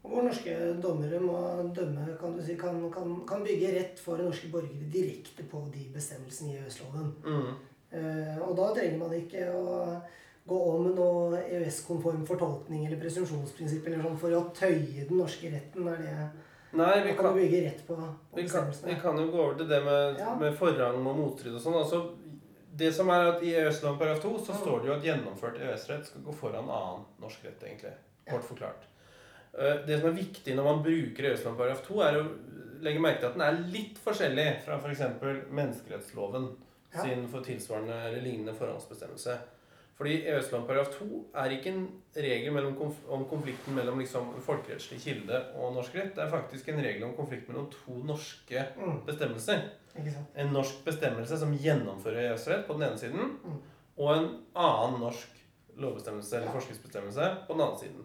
Hvor 0.08 0.22
norske 0.24 0.54
dommere 0.82 1.18
må 1.20 1.38
dømme, 1.76 2.06
kan 2.20 2.36
du 2.36 2.42
si, 2.42 2.54
kan, 2.56 2.78
kan, 2.92 3.10
kan 3.28 3.42
bygge 3.44 3.72
rett 3.74 3.98
for 4.00 4.16
norske 4.24 4.48
borgere 4.52 4.88
direkte 4.92 5.44
på 5.50 5.60
de 5.74 5.84
bestemmelsene 5.94 6.54
i 6.54 6.60
EØS-loven. 6.62 7.10
Mm. 7.26 7.50
Eh, 7.90 8.38
og 8.44 8.54
da 8.56 8.70
trenger 8.76 8.98
man 9.02 9.12
ikke 9.16 9.46
å 9.52 10.00
gå 10.48 10.58
om 10.72 10.86
noe 10.96 11.42
EØS-konform 11.44 12.24
fortolkning 12.28 12.86
eller 12.86 13.00
presumpsjonsprinsipp 13.02 13.86
eller 13.86 14.00
sånn 14.06 14.16
for 14.20 14.32
å 14.36 14.46
tøye 14.56 15.04
den 15.08 15.18
norske 15.20 15.50
retten. 15.52 15.88
er 15.92 16.00
det 16.06 16.28
Nei, 16.78 17.02
vi 17.04 17.12
kan 17.16 17.32
bygge 17.36 17.60
rett 17.64 17.86
på, 17.86 17.94
på 17.96 18.36
vi, 18.36 18.48
kan, 18.48 18.66
vi 18.84 18.96
kan 19.00 19.16
jo 19.16 19.30
gå 19.32 19.38
over 19.40 19.54
til 19.56 19.68
det 19.68 19.78
med, 19.84 20.18
Ja. 20.20 20.34
med 20.36 20.56
forrang 20.56 20.98
og 21.06 21.16
motstrid 21.16 21.54
og 21.54 21.60
sånn. 21.64 21.76
Altså, 21.80 22.02
det 22.76 22.90
som 22.94 23.08
er 23.10 23.30
at 23.34 23.42
I 23.42 23.54
EØS-loven 23.56 23.98
paragraf 23.98 24.20
2 24.22 24.32
så 24.38 24.52
Mm. 24.52 24.60
står 24.60 24.80
det 24.82 24.88
jo 24.88 24.94
at 24.96 25.04
gjennomført 25.08 25.60
EØS-rett 25.60 26.06
skal 26.06 26.22
gå 26.22 26.32
foran 26.34 26.68
annen 26.68 27.04
norsk 27.20 27.44
rett, 27.44 27.62
egentlig. 27.64 27.92
Kort 28.30 28.44
forklart. 28.44 28.84
Eh, 29.58 29.76
Det 29.86 29.98
som 30.00 30.08
er 30.10 30.16
viktig 30.22 30.54
når 30.56 30.64
man 30.64 30.82
bruker 30.84 31.24
EØS-loven 31.32 31.56
paragraf 31.58 31.82
2, 31.86 32.00
er 32.06 32.18
å 32.20 32.28
legge 32.84 33.00
merke 33.02 33.20
til 33.20 33.26
at 33.26 33.34
den 33.38 33.42
er 33.42 33.70
litt 33.72 33.98
forskjellig 33.98 34.48
fra 34.64 34.76
f.eks. 34.78 35.00
menneskerettsloven 35.50 36.48
Ja. 36.94 37.02
sin 37.02 37.26
for 37.28 37.40
tilsvarende 37.44 37.92
eller 38.06 38.22
lignende 38.22 38.54
forhåndsbestemmelse. 38.54 39.38
Fordi 39.98 40.22
EØS-loven 40.24 40.66
paragraf 40.66 40.92
2 40.98 41.24
er 41.34 41.50
ikke 41.56 41.72
en 41.72 41.88
regel 42.14 42.74
konf 42.78 42.96
om 43.10 43.24
konflikten 43.28 43.74
mellom 43.74 43.98
liksom 43.98 44.30
folkerettslig 44.46 45.00
kilde 45.02 45.40
og 45.58 45.74
norsk 45.74 45.94
rett. 45.98 46.14
Det 46.14 46.22
er 46.24 46.30
faktisk 46.30 46.68
en 46.68 46.78
regel 46.84 47.02
om 47.04 47.16
konflikt 47.16 47.48
mellom 47.48 47.66
to 47.70 47.98
norske 48.06 48.64
Mm, 48.78 49.04
bestemmelser. 49.06 49.64
En 50.36 50.52
norsk 50.52 50.84
bestemmelse 50.84 51.36
som 51.38 51.52
gjennomfører 51.58 52.30
EØS-rett 52.30 52.66
på 52.68 52.78
den 52.78 52.88
ene 52.88 52.98
siden, 52.98 53.38
Mm. 53.44 53.60
og 53.98 54.16
en 54.16 54.28
annen 54.54 55.00
norsk 55.00 55.28
lovbestemmelse 55.76 56.36
eller 56.36 56.46
Ja. 56.46 56.52
forskriftsbestemmelse 56.52 57.46
på 57.48 57.52
den 57.52 57.60
andre 57.60 57.78
siden. 57.78 58.04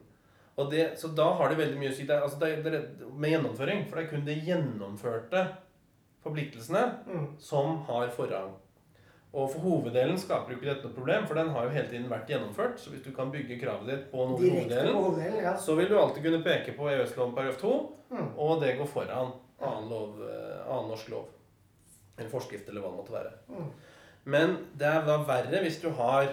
Det, 0.69 0.83
så 1.01 1.07
da 1.17 1.31
har 1.33 1.49
det 1.49 1.57
veldig 1.57 1.79
mye 1.81 1.89
å 1.89 1.95
si 1.97 2.03
det 2.05 2.19
altså 2.21 2.37
det 2.39 2.63
det 2.63 2.81
med 3.17 3.31
gjennomføring. 3.33 3.87
For 3.89 3.97
det 3.97 4.03
er 4.05 4.11
kun 4.11 4.25
de 4.27 4.35
gjennomførte 4.45 5.47
forpliktelsene 6.23 6.83
Mm, 7.07 7.25
som 7.39 7.79
har 7.87 8.07
forrang. 8.13 8.51
Og 9.33 9.47
for 9.49 9.59
hoveddelen 9.65 10.17
skaper 10.21 10.53
jo 10.53 10.59
ikke 10.59 10.69
dette 10.69 10.85
noe 10.85 10.93
problem, 10.93 11.25
for 11.25 11.33
den 11.39 11.49
har 11.49 11.63
jo 11.65 11.71
hele 11.73 11.89
tiden 11.89 12.05
vært 12.11 12.29
gjennomført. 12.29 12.77
Så 12.79 12.91
hvis 12.93 13.01
du 13.01 13.09
kan 13.15 13.31
bygge 13.33 13.57
kravet 13.59 13.89
ditt 13.89 14.03
på 14.11 14.27
noe 14.29 14.37
hoveddelen, 14.37 14.93
hoveddelen, 14.93 15.39
ja. 15.43 15.55
så 15.57 15.73
vil 15.75 15.89
du 15.89 15.95
alltid 15.97 16.21
kunne 16.27 16.43
peke 16.45 16.75
på 16.77 16.89
EØS-loven 16.91 17.35
paragraf 17.35 17.57
2, 17.61 17.73
Mm, 18.13 18.27
og 18.37 18.59
det 18.61 18.75
går 18.77 18.85
foran 18.85 19.31
annen, 19.59 19.87
lov, 19.89 20.19
eh, 20.21 20.59
annen 20.69 20.91
norsk 20.91 21.07
lov. 21.09 21.23
Eller 22.15 22.29
forskrift, 22.29 22.67
eller 22.69 22.83
hva 22.83 22.91
det 22.91 22.97
måtte 22.99 23.15
være. 23.15 23.31
mm, 23.49 23.71
Men 24.25 24.53
det 24.77 24.85
er 24.85 25.01
da 25.07 25.15
verre 25.25 25.61
hvis 25.63 25.79
du 25.81 25.89
har 25.97 26.27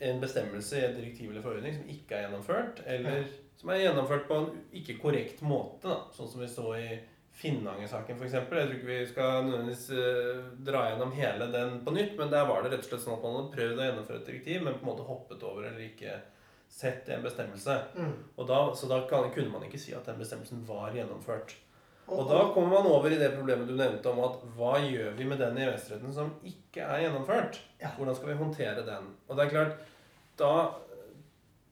en 0.00 0.20
bestemmelse 0.22 0.78
i 0.78 0.84
et 0.86 0.96
direktiv 0.96 1.28
eller 1.30 1.42
forordning 1.44 1.74
som 1.74 1.84
ikke 1.92 2.16
er 2.16 2.24
gjennomført, 2.24 2.80
eller 2.86 3.26
som 3.56 3.72
er 3.72 3.82
gjennomført 3.82 4.26
på 4.28 4.38
en 4.40 4.48
ikke 4.76 4.98
korrekt 5.00 5.42
måte, 5.46 5.88
da. 5.88 6.00
sånn 6.14 6.28
som 6.28 6.42
vi 6.42 6.48
så 6.50 6.70
i 6.78 6.88
Finnanger-saken 7.36 8.16
f.eks. 8.16 8.32
Jeg 8.32 8.48
tror 8.48 8.70
ikke 8.72 8.88
vi 8.88 9.02
skal 9.10 9.42
nødvendigvis 9.44 9.90
uh, 9.92 10.46
dra 10.64 10.86
gjennom 10.88 11.12
hele 11.12 11.50
den 11.52 11.74
på 11.84 11.92
nytt, 11.92 12.14
men 12.16 12.32
der 12.32 12.46
var 12.48 12.64
det 12.64 12.72
rett 12.72 12.86
og 12.86 12.88
slett 12.88 13.04
sånn 13.04 13.18
at 13.18 13.26
man 13.26 13.36
hadde 13.36 13.52
prøvd 13.52 13.82
å 13.82 13.88
gjennomføre 13.90 14.22
et 14.22 14.30
direktiv, 14.30 14.62
men 14.64 14.78
på 14.78 14.86
en 14.86 14.90
måte 14.92 15.04
hoppet 15.04 15.44
over 15.44 15.68
eller 15.68 15.84
ikke 15.84 16.16
sett 16.72 17.08
en 17.12 17.22
bestemmelse. 17.24 17.76
mm. 17.96 18.16
Da, 18.48 18.62
så 18.76 18.88
da 18.88 19.02
kan, 19.10 19.28
kunne 19.34 19.52
man 19.52 19.68
ikke 19.68 19.80
si 19.80 19.92
at 19.96 20.08
den 20.08 20.18
bestemmelsen 20.20 20.64
var 20.68 20.96
gjennomført. 20.96 21.54
Og, 22.06 22.18
Og 22.22 22.28
da 22.30 22.40
kommer 22.54 22.78
man 22.78 22.88
over 22.88 23.10
i 23.10 23.18
det 23.18 23.32
problemet 23.34 23.68
du 23.68 23.74
nevnte 23.76 24.10
om 24.12 24.20
at 24.24 24.42
hva 24.56 24.76
gjør 24.78 25.16
vi 25.18 25.28
med 25.28 25.40
den 25.42 25.58
EØS-retten 25.58 26.12
som 26.14 26.32
ikke 26.46 26.84
er 26.86 27.04
gjennomført? 27.04 27.60
Hvordan 27.82 28.16
skal 28.16 28.30
vi 28.30 28.40
håndtere 28.40 28.84
den? 28.86 29.08
Og 29.26 29.36
det 29.36 29.44
er 29.44 29.54
klart, 29.54 29.80
da, 30.38 30.52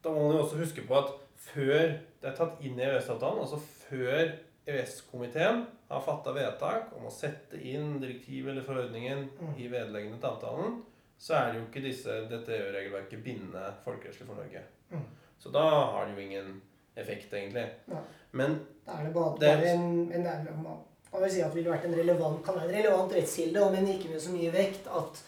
da 0.03 0.13
må 0.13 0.27
man 0.27 0.37
jo 0.37 0.43
også 0.43 0.59
huske 0.59 0.85
på 0.89 0.99
at 0.99 1.15
før 1.53 1.95
det 2.21 2.31
er 2.31 2.37
tatt 2.39 2.61
inn 2.65 2.79
i 2.81 2.85
EØS-avtalen, 2.87 3.43
altså 3.45 3.59
før 3.61 4.33
EØS-komiteen 4.67 5.65
har 5.91 6.01
fatta 6.07 6.33
vedtak 6.33 6.93
om 6.97 7.07
å 7.07 7.13
sette 7.13 7.59
inn 7.61 7.99
direktivet 8.01 8.53
eller 8.55 8.65
forordningen 8.67 9.27
Mm. 9.41 9.55
i 9.61 9.69
vedleggende 9.69 10.21
til 10.21 10.31
avtalen, 10.31 10.79
så 11.19 11.35
er 11.35 11.53
det 11.53 11.59
jo 11.61 11.67
ikke 11.67 11.83
disse, 11.85 12.15
dette 12.31 12.57
EU-regelverket 12.57 13.23
bindende 13.25 13.67
folkerettslig 13.85 14.27
for 14.27 14.41
Norge. 14.41 14.63
Mm. 14.91 15.05
Så 15.39 15.53
da 15.53 15.65
har 15.69 16.07
det 16.07 16.15
jo 16.17 16.25
ingen 16.25 16.63
effekt, 16.97 17.33
egentlig. 17.33 17.67
Ja. 17.91 18.01
Men 18.33 18.59
Da 18.87 18.93
er 18.99 19.05
det 19.07 19.15
bare, 19.15 19.37
Det 19.41 19.49
bare 19.59 19.71
en, 19.75 20.13
en, 20.13 20.23
nærmere, 20.23 20.79
Man 21.13 21.23
vil 21.23 21.31
si 21.31 21.41
at 21.41 21.53
det 21.53 21.57
ville 21.61 21.71
vært 21.71 21.85
en 21.85 21.95
relevant, 21.95 22.45
kan 22.45 22.55
være 22.55 22.69
en 22.69 22.75
relevant 22.75 23.13
rettskilde, 23.15 23.71
men 23.71 23.87
ikke 23.87 24.11
med 24.11 24.21
så 24.21 24.33
mye 24.33 24.51
vekt 24.53 24.87
at 24.91 25.23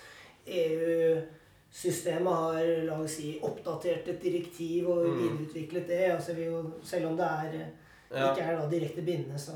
EU-systemet 1.76 2.32
har 2.34 2.84
la 2.86 2.96
oss 3.02 3.16
si, 3.16 3.38
oppdatert 3.44 4.08
et 4.08 4.22
direktiv 4.22 4.88
og 4.88 5.04
Mm. 5.06 5.18
videreutviklet 5.20 5.86
det. 5.86 6.10
Altså, 6.12 6.32
vi 6.34 6.44
jo, 6.46 6.62
selv 6.82 7.06
om 7.08 7.16
det 7.16 7.24
er, 7.26 7.66
ja, 8.14 8.32
ikke 8.32 8.42
er 8.42 8.56
da 8.56 8.68
direkte 8.68 9.02
bindende, 9.02 9.38
så, 9.38 9.52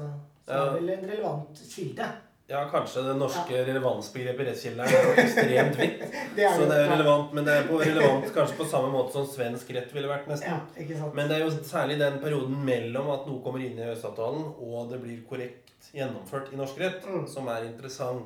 så 0.46 0.52
Ja. 0.52 0.66
er 0.66 0.72
det 0.72 0.82
vel 0.82 0.90
en 0.90 1.10
relevant 1.10 1.58
kilde. 1.70 2.06
ja 2.50 2.68
kanskje 2.68 3.02
det 3.06 3.16
norske 3.16 3.64
relevansbegrepet 3.66 4.46
rettskilde 4.46 4.82
er 4.82 5.14
ekstremt 5.22 5.76
vidt. 5.78 6.00
Det 6.36 6.48
Så 6.50 6.66
det 6.68 6.76
er 6.76 6.84
jo 6.86 6.92
relevant, 6.92 7.32
men 7.32 7.44
det 7.44 7.54
er 7.54 7.62
på 7.68 7.78
relevant 7.80 8.34
kanskje 8.34 8.56
på 8.58 8.64
samme 8.68 8.90
måte 8.92 9.12
som 9.12 9.26
svensk 9.26 9.70
rett 9.74 9.92
ville 9.94 10.08
vært, 10.08 10.26
nesten. 10.26 10.60
Ja. 10.76 11.10
Men 11.14 11.28
det 11.28 11.36
er 11.40 11.44
jo 11.46 11.50
særlig 11.62 11.98
den 11.98 12.18
perioden 12.18 12.64
mellom 12.64 13.08
at 13.10 13.26
noe 13.26 13.40
kommer 13.42 13.60
inn 13.60 13.78
i 13.78 13.82
EØS-avtalen, 13.82 14.44
og 14.60 14.90
det 14.90 15.00
blir 15.00 15.22
korrekt 15.28 15.66
gjennomført 15.94 16.52
i 16.52 16.56
norsk 16.56 16.76
rett, 16.78 17.02
Mm. 17.06 17.26
som 17.28 17.48
er 17.48 17.62
interessant. 17.64 18.24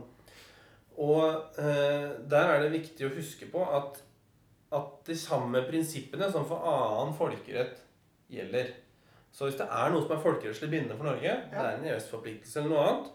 Og 1.03 1.59
eh, 1.59 2.11
der 2.31 2.53
er 2.53 2.63
det 2.63 2.75
viktig 2.75 3.09
å 3.09 3.15
huske 3.17 3.49
på 3.51 3.65
at, 3.67 3.99
at 4.75 4.95
de 5.09 5.17
samme 5.19 5.65
prinsippene 5.67 6.31
som 6.31 6.47
for 6.49 6.63
annen 6.71 7.15
folkerett 7.19 7.81
gjelder. 8.31 8.71
Så 9.35 9.49
hvis 9.49 9.59
det 9.59 9.67
er 9.67 9.91
noe 9.91 10.05
som 10.05 10.15
er 10.15 10.23
folkerettslig 10.23 10.71
bindende 10.71 10.97
for 10.99 11.11
Norge, 11.11 11.37
det 11.51 11.59
er 11.59 11.71
en 11.73 11.87
EØS-forpliktelse 11.89 12.61
eller 12.61 12.71
noe 12.71 12.85
annet, 12.87 13.09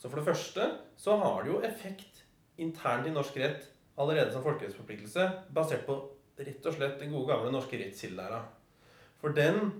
så 0.00 0.08
for 0.08 0.20
det 0.20 0.28
første 0.28 0.68
så 1.00 1.16
har 1.20 1.42
det 1.42 1.52
jo 1.52 1.62
effekt 1.68 2.22
internt 2.60 3.08
i 3.08 3.12
norsk 3.12 3.36
rett 3.40 3.66
allerede 4.00 4.32
som 4.32 4.44
folkerettsforpliktelse, 4.44 5.26
basert 5.56 5.84
på 5.88 5.98
rett 6.40 6.68
og 6.68 6.76
slett 6.76 6.98
den 7.00 7.12
gode 7.12 7.32
gamle 7.32 7.52
norske 7.52 7.80
rettskildelæra. 7.80 8.40
For 9.20 9.36
den 9.36 9.70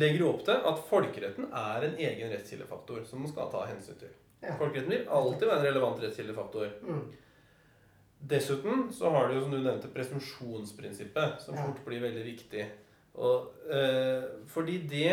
legger 0.00 0.22
jo 0.22 0.30
opp 0.32 0.44
til 0.46 0.68
at 0.70 0.84
folkeretten 0.88 1.50
er 1.52 1.84
en 1.84 1.98
egen 2.00 2.32
rettskildefaktor 2.32 3.04
som 3.08 3.24
man 3.24 3.32
skal 3.32 3.50
ta 3.52 3.66
hensyn 3.68 3.98
til. 4.00 4.12
Ja. 4.42 4.56
Folkeretten 4.58 4.90
vil 4.92 5.08
alltid 5.08 5.48
være 5.48 5.58
en 5.62 5.66
relevant 5.70 6.02
rettskildefaktor. 6.02 6.68
Mm. 6.82 7.04
Dessuten 8.26 8.86
så 8.92 9.10
har 9.12 9.28
du 9.28 9.34
jo, 9.36 9.42
som 9.44 9.52
du 9.54 9.58
nevnte, 9.60 9.88
presumsjonsprinsippet, 9.92 11.40
som 11.44 11.56
fort 11.58 11.82
blir 11.86 12.00
veldig 12.04 12.24
viktig. 12.26 12.64
Og, 13.16 13.52
eh, 13.72 14.24
fordi 14.52 14.78
det 14.88 15.12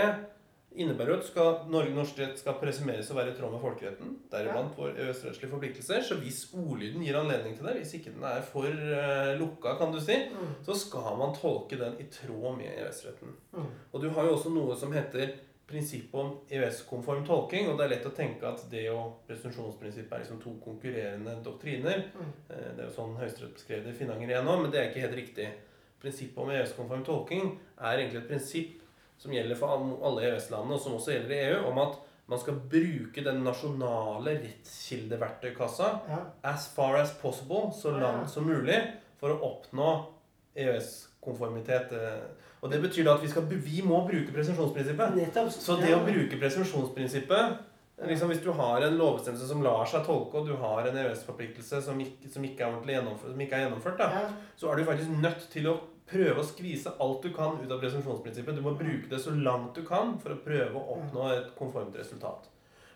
innebærer 0.76 1.12
jo 1.14 1.18
at 1.20 1.28
skal, 1.28 1.52
Norge 1.70 1.94
norsk 1.94 2.18
rett 2.20 2.40
skal 2.42 2.56
presumeres 2.58 3.12
å 3.12 3.16
være 3.16 3.32
i 3.32 3.36
tråd 3.38 3.52
med 3.54 3.62
folkeretten, 3.62 4.16
deriblant 4.32 4.74
vår 4.76 4.96
EØS-rettslige 4.98 5.52
forpliktelser. 5.52 6.02
Så 6.02 6.18
hvis 6.20 6.48
ordlyden 6.58 7.04
gir 7.06 7.20
anledning 7.20 7.56
til 7.60 7.68
det, 7.68 7.76
hvis 7.78 7.94
ikke 8.00 8.14
den 8.16 8.24
er 8.26 8.42
for 8.42 8.66
eh, 8.66 9.36
lukka, 9.40 9.78
kan 9.78 9.92
du 9.94 10.00
si, 10.02 10.18
Mm. 10.34 10.56
så 10.66 10.76
skal 10.76 11.16
man 11.18 11.36
tolke 11.36 11.78
den 11.78 11.94
i 12.00 12.04
tråd 12.10 12.58
med 12.58 12.72
EØS-retten. 12.74 13.36
Mm. 13.54 13.68
Og 13.94 14.02
du 14.02 14.10
har 14.10 14.24
jo 14.26 14.34
også 14.36 14.50
noe 14.54 14.76
som 14.76 14.92
heter 14.92 15.36
prinsippet 15.68 16.14
om 16.20 16.34
EØS-konform 16.50 17.26
tolking, 17.26 17.70
og 17.70 17.78
det 17.80 17.86
er 17.86 17.92
lett 17.96 18.06
å 18.10 18.14
tenke 18.16 18.48
at 18.50 18.64
det 18.72 18.84
og 18.92 19.22
presumpsjonsprinsippet 19.30 20.12
er 20.14 20.24
liksom 20.26 20.42
to 20.44 20.56
konkurrerende 20.64 21.38
doktriner. 21.46 22.04
Mm. 22.14 22.32
Eh, 22.50 22.70
Det 22.76 22.84
er 22.84 22.90
jo 22.90 22.96
sånn 22.98 23.16
Høyesterett 23.18 23.54
beskrev 23.56 23.84
det 23.86 23.94
i 23.96 24.00
Finanger 24.04 24.30
igjennom, 24.30 24.62
men 24.62 24.72
det 24.72 24.80
er 24.82 24.90
ikke 24.90 25.06
helt 25.08 25.20
riktig. 25.22 25.50
Prinsippet 26.04 26.38
om 26.44 26.50
EØS-konform 26.52 27.06
tolking 27.08 27.54
er 27.80 27.98
egentlig 27.98 28.24
et 28.24 28.28
prinsipp 28.28 28.82
som 29.18 29.32
gjelder 29.32 29.56
for 29.56 29.68
alle 30.04 30.26
EØS-landene, 30.28 30.74
og 30.76 30.82
som 30.82 30.98
også 30.98 31.14
gjelder 31.16 31.32
i 31.36 31.44
EU, 31.54 31.62
om 31.72 31.78
at 31.86 32.00
man 32.28 32.40
skal 32.40 32.60
bruke 32.72 33.24
den 33.24 33.44
nasjonale 33.44 34.38
rettskildeverktøykassa 34.44 35.88
Ja. 36.10 36.20
as 36.44 36.68
far 36.76 36.96
as 36.96 37.14
possible, 37.22 37.72
så 37.74 37.92
langt 37.92 38.30
som 38.30 38.46
mulig, 38.48 38.82
for 39.20 39.30
å 39.30 39.40
oppnå 39.42 40.06
EØS-konformitet. 40.56 41.92
eh. 41.92 42.24
Og 42.64 42.72
det 42.72 42.80
betyr 42.82 43.04
da 43.04 43.18
at 43.18 43.24
vi, 43.24 43.30
skal, 43.30 43.44
vi 43.50 43.82
må 43.84 44.06
bruke 44.08 44.32
presumsjonsprinsippet. 44.32 45.16
Nettopp. 45.18 45.52
Så 45.52 45.76
det 45.82 45.92
å 45.96 46.04
bruke 46.06 46.40
presumsjonsprinsippet 46.40 47.70
liksom 48.04 48.32
Hvis 48.32 48.42
du 48.44 48.52
har 48.52 48.82
en 48.82 48.98
lovbestemmelse 48.98 49.48
som 49.48 49.62
lar 49.64 49.86
seg 49.88 50.06
tolke, 50.06 50.42
og 50.42 50.48
du 50.48 50.56
har 50.60 50.88
en 50.90 50.98
EØS-forpliktelse 50.98 51.82
som, 51.86 52.00
som, 52.34 52.46
ikke 52.48 52.66
er 52.66 52.90
gjennomført, 52.90 53.36
ikke 53.40 53.56
er 53.56 53.66
gjennomført, 53.68 54.00
da, 54.00 54.08
ja. 54.12 54.24
så 54.58 54.72
er 54.72 54.80
du 54.80 54.88
faktisk 54.88 55.14
nødt 55.22 55.46
til 55.54 55.70
å 55.70 55.76
prøve 56.10 56.42
å 56.42 56.48
skvise 56.48 56.96
alt 57.04 57.24
du 57.24 57.30
kan 57.36 57.62
ut 57.62 57.72
av 57.72 57.80
presumsjonsprinsippet. 57.84 58.58
Du 58.58 58.66
må 58.66 58.74
bruke 58.80 59.08
det 59.12 59.22
så 59.24 59.32
langt 59.36 59.78
du 59.78 59.86
kan 59.88 60.18
for 60.24 60.36
å 60.36 60.42
prøve 60.44 60.80
å 60.80 60.98
oppnå 60.98 61.30
et 61.36 61.54
konformt 61.60 61.96
resultat. 62.00 62.50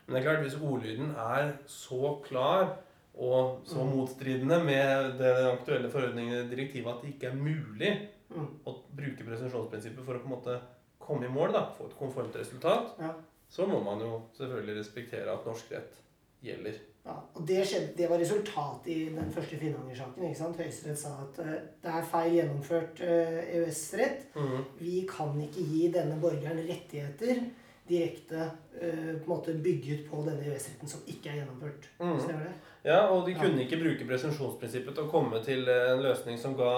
Men 0.05 0.15
det 0.15 0.19
er 0.19 0.27
klart, 0.27 0.43
hvis 0.43 0.59
ordlyden 0.59 1.13
er 1.19 1.53
så 1.71 2.17
klar 2.25 2.73
og 3.17 3.61
så 3.65 3.83
Mm. 3.83 3.95
motstridende 3.97 4.63
med 4.63 5.17
den 5.19 5.47
aktuelle 5.51 5.89
forordningen 5.89 6.33
i 6.45 6.49
direktivet 6.55 6.87
at 6.93 7.01
det 7.01 7.13
ikke 7.15 7.31
er 7.31 7.35
mulig 7.35 8.09
Mm. 8.29 8.47
å 8.67 8.75
bruke 8.95 9.23
presensjonsprinsippet 9.23 10.03
for 10.05 10.13
å 10.15 10.19
på 10.19 10.25
en 10.27 10.35
måte 10.35 10.59
komme 10.99 11.25
i 11.25 11.29
mål, 11.31 11.53
da, 11.53 11.61
få 11.77 11.85
et 11.87 11.95
konformt 11.97 12.35
resultat, 12.35 12.95
Ja. 12.99 13.13
så 13.49 13.65
må 13.67 13.81
man 13.83 13.99
jo 13.99 14.21
selvfølgelig 14.37 14.77
respektere 14.79 15.31
at 15.31 15.45
norsk 15.45 15.71
rett 15.71 15.93
gjelder. 16.43 16.73
Ja, 17.05 17.13
og 17.35 17.45
det, 17.47 17.63
skjedde, 17.65 17.95
det 17.95 18.09
var 18.09 18.17
resultatet 18.19 18.87
i 18.87 19.05
den 19.15 19.31
første 19.31 19.55
Finnanger-saken. 19.57 20.23
ikke 20.23 20.35
sant? 20.37 20.57
Høyesterett 20.57 20.97
sa 20.99 21.09
at 21.23 21.39
uh, 21.39 21.53
det 21.81 21.93
er 21.93 22.03
feil 22.03 22.33
gjennomført 22.35 22.99
uh, 22.99 23.39
EØS-rett. 23.55 24.25
Mm. 24.35 24.65
Vi 24.77 25.07
kan 25.07 25.39
ikke 25.41 25.63
gi 25.71 25.87
denne 25.93 26.19
borgeren 26.19 26.59
rettigheter 26.67 27.45
direkte 27.87 28.51
uh, 28.75 29.13
på 29.23 29.23
en 29.23 29.29
måte 29.29 29.55
bygget 29.63 30.09
på 30.09 30.19
denne 30.27 30.43
EØS-retten 30.43 30.87
som 30.91 30.99
ikke 31.07 31.29
er 31.31 31.39
gjennomført. 31.45 31.87
Mhm. 32.01 32.19
Stemmer 32.19 32.43
det? 32.43 32.53
Ja, 32.87 33.01
og 33.11 33.25
de 33.27 33.35
kunne 33.35 33.63
ikke 33.65 33.81
bruke 33.81 34.07
presumsjonsprinsippet 34.07 34.95
til 34.95 35.07
å 35.07 35.11
komme 35.11 35.41
til 35.43 35.67
en 35.67 36.03
løsning 36.05 36.37
som 36.39 36.55
ga 36.55 36.71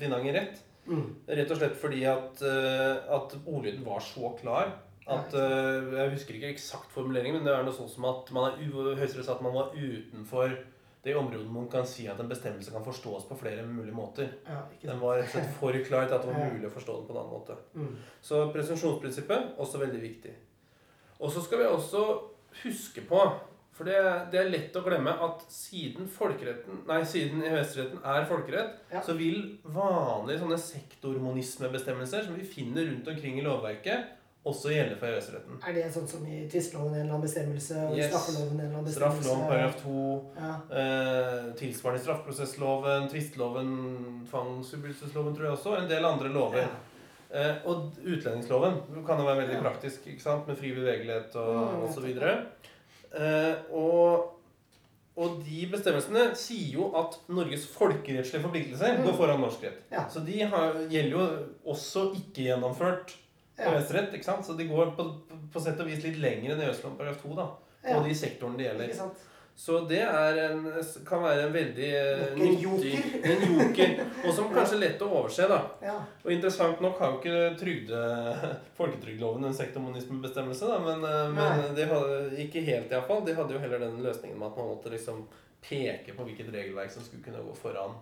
Finanger 0.00 0.38
rett. 0.38 0.62
Mm. 0.88 1.04
Rett 1.28 1.52
og 1.52 1.60
slett 1.60 1.76
fordi 1.78 2.00
at, 2.10 2.40
eh, 2.42 3.12
at 3.14 3.36
ordlyden 3.44 3.84
var 3.86 4.00
så 4.02 4.32
klar 4.40 4.72
at 5.12 5.34
eh, 5.34 5.92
Jeg 5.94 6.12
husker 6.14 6.34
ikke 6.34 6.50
eksakt 6.50 6.90
formuleringen, 6.94 7.38
men 7.38 7.46
det 7.46 7.54
er 7.54 7.66
noe 7.66 7.74
sånn 7.74 7.90
som 7.90 8.06
at 8.10 8.30
man 8.34 8.48
er 8.50 8.96
Høyesterett 8.98 9.30
at 9.30 9.44
man 9.44 9.54
var 9.54 9.74
utenfor 9.76 10.56
det 11.02 11.16
området 11.18 11.50
man 11.50 11.66
kan 11.70 11.86
si 11.86 12.04
at 12.06 12.20
en 12.22 12.30
bestemmelse 12.30 12.70
kan 12.70 12.84
forstås 12.86 13.24
på 13.26 13.38
flere 13.40 13.64
mulige 13.66 13.94
måter. 13.94 14.28
Ja, 14.46 14.60
Den 14.82 15.00
var 15.02 15.18
rett 15.18 15.32
og 15.32 15.34
slett 15.34 15.56
for 15.58 15.78
klar 15.88 16.06
til 16.06 16.14
at 16.14 16.22
det 16.22 16.30
var 16.30 16.52
mulig 16.52 16.68
å 16.68 16.74
forstå 16.76 16.98
den 16.98 17.08
på 17.08 17.14
en 17.14 17.22
annen 17.22 17.34
måte. 17.34 17.56
Mm. 17.74 17.96
Så 18.22 18.44
presumsjonsprinsippet 18.54 19.58
også 19.58 19.82
veldig 19.82 20.02
viktig. 20.02 20.34
Og 21.18 21.34
så 21.34 21.42
skal 21.42 21.58
vi 21.58 21.66
også 21.70 22.04
huske 22.62 23.02
på 23.08 23.18
For 23.82 23.88
det, 23.90 24.30
det 24.30 24.38
er 24.38 24.50
lett 24.52 24.76
å 24.78 24.82
glemme 24.86 25.10
at 25.26 25.40
siden 25.50 26.06
folkeretten 26.06 26.84
Nei, 26.86 27.00
siden 27.08 27.40
EØS-retten 27.42 27.98
er 28.06 28.26
folkerett, 28.30 28.76
Ja. 28.92 29.00
så 29.02 29.16
vil 29.18 29.56
vanlige 29.64 30.38
sånne 30.38 30.58
sektormonismebestemmelser 30.62 32.28
som 32.28 32.36
vi 32.38 32.46
finner 32.46 32.86
rundt 32.86 33.08
omkring 33.10 33.40
i 33.40 33.42
lovverket, 33.42 34.04
også 34.46 34.70
gjelde 34.70 35.00
for 35.00 35.06
EØS-retten. 35.10 35.58
Er 35.66 35.74
det 35.74 35.88
sånn 35.94 36.06
som 36.10 36.22
i 36.30 36.44
tvistloven 36.50 36.94
en 36.94 37.00
eller 37.00 37.14
annen 37.16 37.26
bestemmelse, 37.26 37.74
og 37.88 37.96
Yes. 37.98 38.10
straffeloven 38.12 38.54
en 38.54 38.60
eller 38.60 38.78
annen 38.78 38.86
bestemmelse? 38.86 39.22
Straffeloven 39.26 39.50
paragraf 39.50 39.82
2, 39.82 40.32
Ja. 40.38 40.54
eh, 40.78 41.52
tilsvarende 41.58 42.02
straffeprosessloven, 42.06 43.08
tvistloven, 43.10 44.26
tvangsutbyttelsesloven, 44.30 45.34
tror 45.36 45.42
jeg 45.48 45.58
også, 45.58 45.76
en 45.82 45.88
del 45.88 46.04
andre 46.04 46.28
lover. 46.28 46.68
Ja. 46.68 46.68
Eh, 47.34 47.56
og 47.66 47.92
utlendingsloven 48.04 49.04
kan 49.06 49.18
jo 49.18 49.24
være 49.26 49.42
veldig 49.42 49.58
Ja. 49.58 49.62
praktisk, 49.70 50.06
ikke 50.06 50.20
sant? 50.20 50.46
med 50.46 50.56
fri 50.58 50.70
bevegelighet 50.72 51.34
og, 51.34 51.54
Mm, 51.74 51.82
og 51.82 51.90
så 51.94 52.00
videre. 52.00 52.46
Eh, 53.14 53.54
og, 53.76 54.28
og 55.20 55.40
de 55.44 55.66
bestemmelsene 55.72 56.30
sier 56.38 56.78
jo 56.78 56.86
at 56.96 57.18
Norges 57.28 57.66
folkerettslige 57.74 58.42
forpliktelser 58.46 58.96
Mm. 58.98 59.04
går 59.06 59.18
foran 59.18 59.40
norsk 59.44 59.66
rett. 59.66 59.82
Ja. 59.92 60.06
Så 60.08 60.22
de 60.24 60.38
har, 60.42 60.78
gjelder 60.88 61.18
jo 61.18 61.26
også 61.74 62.06
ikke 62.16 62.46
gjennomført. 62.48 63.16
EØS-rett, 63.62 64.14
ikke 64.16 64.24
sant? 64.24 64.46
Så 64.46 64.56
de 64.56 64.64
går 64.66 64.94
på, 64.96 65.04
på 65.52 65.60
sett 65.60 65.78
og 65.80 65.86
vis 65.86 66.00
litt 66.02 66.16
lenger 66.18 66.56
enn 66.56 66.96
paragraf 66.96 67.20
2, 67.22 67.34
da. 67.36 67.44
Og 67.92 68.04
de 68.08 68.14
sektorene 68.16 68.56
det 68.58 68.66
gjelder. 68.70 68.88
Ikke 68.88 69.02
sant? 69.02 69.28
Så 69.56 69.80
det 69.80 70.00
en, 70.00 70.64
kan 71.06 71.22
være 71.22 71.42
en 71.46 71.52
veldig 71.54 71.88
eh, 71.98 72.22
en 72.32 72.38
nyttig 72.40 72.94
En 73.30 73.42
joker. 73.52 73.92
Og 74.24 74.34
som 74.34 74.48
kanskje 74.52 74.78
er 74.78 74.82
lett 74.82 75.04
å 75.04 75.10
overse, 75.10 75.46
da. 75.50 75.58
Ja. 75.84 75.98
Og 76.24 76.32
interessant 76.34 76.80
nok 76.82 76.98
har 77.02 77.12
jo 77.12 77.20
ikke 77.20 77.60
trygde, 77.60 78.00
folketrygdloven 78.78 79.46
en 79.46 79.56
sektormonismebestemmelse, 79.56 80.70
da, 80.72 80.80
men, 80.82 81.04
eh, 81.06 81.28
men 81.36 81.76
de 81.76 81.86
hadde, 81.92 82.18
ikke 82.46 82.64
helt 82.66 82.94
iallfall. 82.94 83.22
De 83.26 83.36
hadde 83.38 83.54
jo 83.56 83.62
heller 83.62 83.84
den 83.84 84.00
løsningen 84.02 84.40
med 84.40 84.48
at 84.50 84.58
man 84.58 84.72
måtte 84.72 84.92
liksom 84.94 85.26
peke 85.62 86.16
på 86.16 86.26
hvilket 86.26 86.50
regelverk 86.54 86.90
som 86.90 87.04
skulle 87.06 87.22
kunne 87.22 87.44
gå 87.44 87.54
foran, 87.54 87.94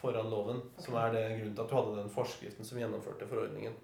foran 0.00 0.30
loven. 0.32 0.62
Som 0.82 0.96
er 0.98 1.12
det 1.14 1.26
grunnen 1.36 1.54
til 1.54 1.66
at 1.66 1.70
du 1.70 1.76
hadde 1.78 1.98
den 2.00 2.14
forskriften 2.16 2.66
som 2.66 2.80
gjennomførte 2.80 3.28
forordningen. 3.30 3.76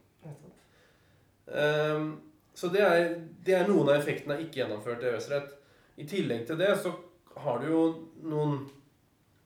Ehm, 1.52 2.08
så 2.54 2.70
det 2.72 2.82
er, 2.82 3.04
det 3.44 3.54
er 3.54 3.68
noen 3.68 3.90
av 3.90 3.98
effektene 3.98 4.36
av 4.36 4.42
ikke 4.42 4.62
gjennomført 4.62 5.04
EØS-rett. 5.04 5.52
I 5.96 6.06
tillegg 6.10 6.46
til 6.48 6.58
det 6.58 6.72
så 6.82 6.92
har 7.44 7.60
du 7.62 7.68
jo 7.70 7.82
noen 8.26 8.58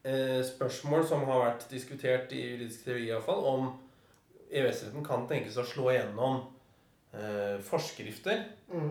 eh, 0.06 0.40
spørsmål 0.46 1.04
som 1.08 1.26
har 1.28 1.44
vært 1.44 1.68
diskutert 1.72 2.32
i 2.36 2.44
juridisk 2.44 2.86
teori 2.88 3.08
iallfall, 3.08 3.44
om 3.44 3.68
EØS-retten 4.48 5.04
kan 5.04 5.26
tenkes 5.28 5.58
å 5.60 5.66
slå 5.68 5.90
igjennom 5.92 6.42
eh, 7.12 7.56
forskrifter 7.64 8.44
Mm. 8.68 8.90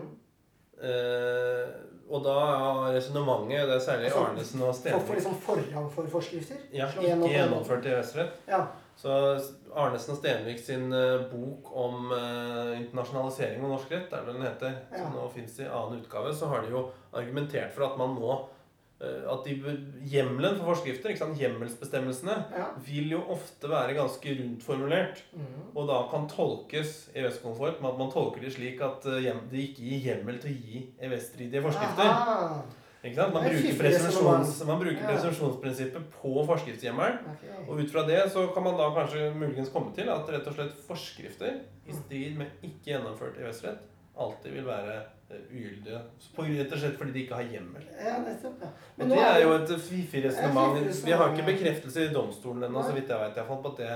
Eh, 0.78 1.70
og 2.06 2.20
da 2.22 2.34
er 2.38 2.92
resonnementet 2.94 3.64
Det 3.66 3.74
er 3.74 3.80
særlig 3.82 4.04
Altså, 4.12 4.20
Arnesen 4.28 4.60
og 4.62 4.74
Stenberg... 4.74 5.00
får 5.00 5.08
Stenvik 5.08 5.16
liksom 5.18 5.40
forrang 5.42 5.88
for 5.90 6.10
forskrifter? 6.12 6.60
ja, 6.72 6.86
ikke 6.86 7.30
gjennomført 7.32 7.88
EØS-rett. 7.90 8.36
Ja. 8.46 8.60
Så 8.98 9.14
Arnesen 9.78 10.16
og 10.16 10.18
Stenvik 10.18 10.58
sin 10.58 10.90
eh, 10.90 11.20
bok 11.30 11.68
om 11.78 12.10
eh, 12.16 12.72
internasjonalisering 12.80 13.62
av 13.62 13.76
norsk 13.76 13.92
rett, 13.94 14.12
er 14.12 14.24
det 14.26 14.34
den 14.34 14.46
heter, 14.48 14.78
Ja. 14.90 15.04
som 15.04 15.12
nå 15.14 15.26
fins 15.30 15.58
i 15.62 15.68
annen 15.68 16.00
utgave, 16.00 16.32
så 16.34 16.48
har 16.50 16.64
de 16.64 16.72
jo 16.74 16.88
argumentert 17.14 17.70
for 17.76 17.86
at 17.86 17.98
man 18.00 18.16
må 18.16 18.32
eh, 18.98 19.22
At 19.30 19.46
de, 19.46 19.54
hjemmelen 20.10 20.58
for 20.58 20.72
forskrifter, 20.72 21.12
ikke 21.12 21.22
sant, 21.22 21.38
hjemmelsbestemmelsene, 21.38 22.34
ja. 22.58 22.66
vil 22.88 23.14
jo 23.14 23.22
ofte 23.30 23.70
være 23.70 23.94
ganske 23.94 24.34
rundt 24.40 24.66
formulert. 24.66 25.22
Mm. 25.30 25.68
Og 25.76 25.86
da 25.86 26.00
kan 26.10 26.26
tolkes 26.32 27.04
EØS-komfort 27.14 27.78
med 27.78 27.92
at 27.92 28.02
man 28.02 28.10
tolker 28.10 28.42
det 28.42 28.50
slik 28.56 28.82
at 28.82 29.06
de 29.06 29.62
ikke 29.62 29.86
gir 29.86 30.04
hjemmel 30.08 30.42
til 30.42 30.50
å 30.50 30.58
gi 30.58 30.82
EØS-stridige 30.98 31.62
forskrifter. 31.68 32.10
Aha. 32.10 32.50
Man 33.16 33.44
er 33.44 33.50
bruker, 33.54 33.76
presumpsjons, 33.80 34.64
man 34.68 34.80
bruker 34.82 35.04
presumpsjonsprinsippet 35.08 36.08
på 36.20 36.44
forskriftshjemmelen. 36.50 37.18
Okay. 37.34 37.60
Og 37.68 37.80
ut 37.82 37.90
fra 37.92 38.04
det 38.08 38.22
så 38.32 38.46
kan 38.54 38.62
man 38.68 38.76
da 38.80 38.90
kanskje 38.96 39.30
muligens 39.34 39.72
komme 39.74 39.94
til 39.96 40.08
at 40.12 40.28
rett 40.34 40.46
og 40.50 40.54
slett 40.58 40.74
forskrifter 40.88 41.60
i 41.88 41.96
strid 42.02 42.36
med 42.40 42.46
ikke 42.62 42.92
gjennomført 42.92 43.38
EØS-rett 43.40 43.86
alltid 44.18 44.50
vil 44.56 44.64
være 44.66 44.94
eh, 45.30 45.42
ugyldige. 45.54 45.98
Rett 46.38 46.72
og 46.74 46.80
slett 46.82 46.96
fordi 46.98 47.12
de 47.14 47.20
ikke 47.22 47.36
har 47.38 47.50
hjemmel. 47.52 47.84
Ja, 48.02 48.16
nettopp. 48.24 48.62
Ja. 48.64 48.70
Og 48.98 49.12
det 49.12 49.18
er 49.22 49.42
jo 49.44 49.52
et 49.54 49.74
fiffig 49.78 50.24
resonnement. 50.24 51.04
Vi 51.06 51.12
har 51.20 51.34
ikke 51.34 51.46
bekreftelse 51.52 52.08
i 52.08 52.14
domstolen 52.14 52.64
ennå, 52.66 52.82
så 52.82 52.96
vidt 52.96 53.12
jeg 53.12 53.20
vet, 53.20 53.36
i 53.36 53.38
hvert 53.38 53.46
fall, 53.52 53.62
på 53.62 53.74
at 53.76 53.84
det 53.84 53.92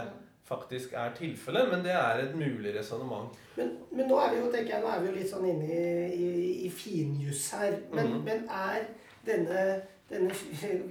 faktisk 0.53 0.93
er 0.99 1.11
tilfellet, 1.17 1.69
men 1.73 1.83
det 1.83 1.93
er 1.97 2.23
et 2.27 2.35
mulig 2.37 2.75
resonnement. 2.79 3.35
Men, 3.57 3.71
men 3.95 4.09
nå 4.11 4.19
er 4.21 4.33
vi 4.35 4.41
jo 4.43 4.49
tenker 4.53 4.75
jeg, 4.77 4.83
nå 4.85 4.91
er 4.93 5.01
vi 5.03 5.09
jo 5.11 5.15
litt 5.17 5.31
sånn 5.31 5.47
inne 5.49 5.69
i, 5.69 6.09
i, 6.13 6.51
i 6.67 6.71
finjuss 6.71 7.45
her. 7.57 7.77
Men, 7.95 8.11
Mhm. 8.13 8.25
men 8.27 8.45
er 8.51 8.87
denne, 9.27 9.83
denne 10.11 10.35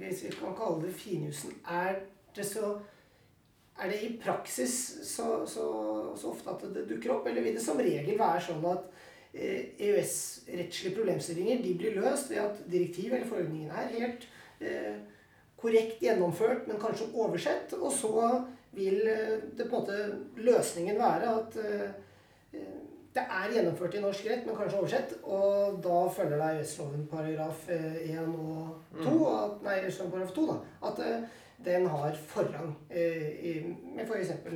Hvis 0.00 0.24
vi 0.24 0.32
kan 0.34 0.56
kalle 0.58 0.86
det 0.86 0.94
finjussen, 0.98 1.54
er 1.68 2.00
det 2.36 2.46
så 2.48 2.74
er 3.82 3.88
det 3.88 4.02
i 4.04 4.10
praksis 4.20 4.74
så, 5.08 5.46
så, 5.48 5.66
så 6.16 6.32
ofte 6.32 6.50
at 6.52 6.64
det 6.74 6.86
dukker 6.90 7.14
opp, 7.14 7.26
eller 7.26 7.44
vil 7.44 7.56
det 7.56 7.64
som 7.64 7.80
regel 7.80 8.18
være 8.18 8.42
sånn 8.46 8.66
at 8.68 8.84
eh, 9.32 9.72
EØS-rettslige 9.88 10.94
problemstillinger 10.96 11.62
de 11.64 11.74
blir 11.80 11.96
løst 11.96 12.30
ved 12.30 12.42
at 12.44 12.60
direktiv 12.70 13.12
eller 13.12 13.28
forordningen 13.28 13.72
er 13.72 13.94
helt 13.96 14.26
eh, 14.60 15.00
korrekt 15.62 16.02
gjennomført, 16.02 16.66
men 16.68 16.80
kanskje 16.82 17.10
oversett, 17.14 17.72
og 17.78 17.92
så 17.94 18.26
vil 18.76 19.00
eh, 19.08 19.36
det 19.56 19.68
på 19.68 19.68
en 19.68 19.78
måte 19.78 19.98
løsningen 20.42 21.00
være 21.00 21.34
at 21.38 21.58
eh, 21.62 22.62
det 23.14 23.22
er 23.28 23.50
gjennomført 23.52 23.94
i 23.94 24.00
norsk 24.00 24.24
rett, 24.30 24.46
men 24.46 24.56
kanskje 24.56 24.78
oversett, 24.80 25.10
og 25.24 25.82
da 25.84 25.98
følger 26.16 26.38
det 26.40 26.50
EØS-loven 26.62 27.06
paragraf 27.10 27.68
eh, 27.68 27.98
1 28.16 28.28
og 28.28 28.80
2, 29.02 29.10
Mm. 29.10 29.22
at, 29.44 29.62
nei, 29.66 29.76
paragraf 30.10 30.32
2 30.34 30.46
da, 30.48 30.56
at 30.88 30.98
eh, 31.04 31.22
den 31.64 31.86
har 31.86 32.16
forrang 32.26 32.72
eh, 32.90 33.28
i, 33.50 33.52
med 33.94 34.08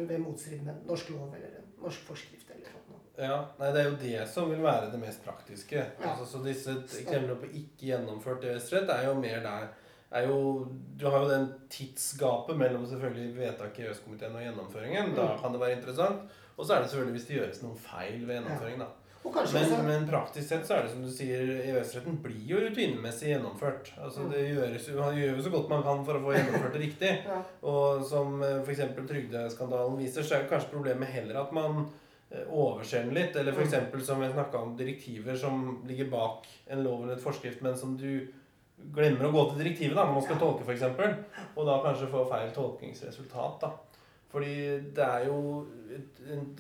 ved 0.09 0.19
motstrid 0.19 0.63
med 0.65 0.75
norsk 0.89 1.11
lov 1.11 1.35
eller 1.37 1.61
norsk 1.83 2.01
forskrift 2.09 2.51
eller 2.51 2.73
noe. 2.89 3.01
Ja, 3.19 3.37
nei, 3.59 3.73
Det 3.73 3.81
er 3.81 3.91
jo 3.91 3.97
det 4.01 4.29
som 4.29 4.51
vil 4.51 4.63
være 4.65 4.91
det 4.93 5.01
mest 5.01 5.23
praktiske. 5.25 5.77
Ja. 6.01 6.11
Altså, 6.11 6.25
så 6.27 6.43
disse 6.45 6.71
eksemplene 7.01 7.37
på 7.41 7.47
ikke 7.53 7.91
gjennomført 7.93 8.45
EØS-rett 8.45 8.89
er 8.91 9.07
jo 9.11 9.15
mer 9.21 9.41
der 9.45 9.69
er 10.17 10.27
jo, 10.29 10.67
Du 10.97 11.07
har 11.11 11.23
jo 11.25 11.29
den 11.29 11.47
tidsgapet 11.69 12.57
mellom 12.57 12.87
selvfølgelig 12.87 13.37
vedtaket 13.37 13.79
i 13.85 13.87
EØS-komiteen 13.89 14.35
og 14.37 14.43
gjennomføringen. 14.43 15.15
Da 15.17 15.23
Mm. 15.35 15.41
kan 15.43 15.53
det 15.53 15.61
være 15.61 15.77
interessant. 15.77 16.23
Og 16.57 16.65
så 16.67 16.75
er 16.77 16.81
det 16.83 16.91
selvfølgelig 16.91 17.17
hvis 17.19 17.27
det 17.29 17.37
gjøres 17.41 17.63
noen 17.63 17.77
feil 17.77 18.23
ved 18.27 18.39
gjennomføring. 18.39 18.79
da. 18.81 18.87
Men, 19.27 19.87
men 19.89 20.05
praktisk 20.07 20.47
sett 20.49 20.67
så 20.69 20.77
er 20.77 20.85
det 20.87 20.91
som 20.93 21.03
du 21.03 21.09
sier, 21.11 21.49
EØS-retten 21.67 22.21
blir 22.23 22.45
jo 22.47 22.61
rutinemessig 22.63 23.33
gjennomført. 23.33 23.89
Altså 23.99 24.23
Mm. 24.23 24.31
det 24.31 24.43
gjøres, 24.55 24.89
Man 24.95 25.17
gjør 25.19 25.37
jo 25.37 25.43
så 25.43 25.51
godt 25.51 25.69
man 25.73 25.83
kan 25.83 26.05
for 26.07 26.15
å 26.15 26.23
få 26.23 26.35
gjennomført 26.37 26.73
det 26.77 26.83
riktig. 26.85 27.11
ja, 27.27 27.41
Og 27.67 28.05
som 28.07 28.39
f.eks. 28.43 28.85
trygdeskandalen 29.09 29.99
viser, 29.99 30.23
så 30.23 30.37
er 30.37 30.45
jo 30.45 30.51
kanskje 30.55 30.71
problemet 30.77 31.09
heller 31.11 31.41
at 31.43 31.53
man 31.53 31.89
eh, 32.31 32.47
overser 32.47 33.03
den 33.03 33.15
litt. 33.19 33.35
Eller 33.37 33.53
f.eks. 33.53 33.75
som 34.07 34.23
vi 34.23 34.31
snakka 34.31 34.63
om 34.63 34.77
direktiver 34.79 35.37
som 35.37 35.83
ligger 35.89 36.09
bak 36.13 36.47
en 36.71 36.85
lov 36.87 37.03
eller 37.03 37.17
et 37.19 37.23
forskrift, 37.27 37.63
men 37.67 37.77
som 37.77 37.97
du 37.99 38.29
glemmer 38.95 39.27
å 39.27 39.33
gå 39.35 39.43
til 39.51 39.65
direktivet 39.65 39.97
da, 39.97 40.05
når 40.07 40.21
man 40.21 40.23
skal 40.29 40.39
tolke, 40.39 40.63
f.eks. 40.63 40.87
Og 41.57 41.67
da 41.67 41.81
kanskje 41.83 42.13
få 42.15 42.23
feil 42.31 42.55
tolkningsresultat. 42.55 43.59
da. 43.61 43.73
Fordi 44.33 44.55
det 44.97 45.05
er 45.05 45.27
jo 45.29 45.67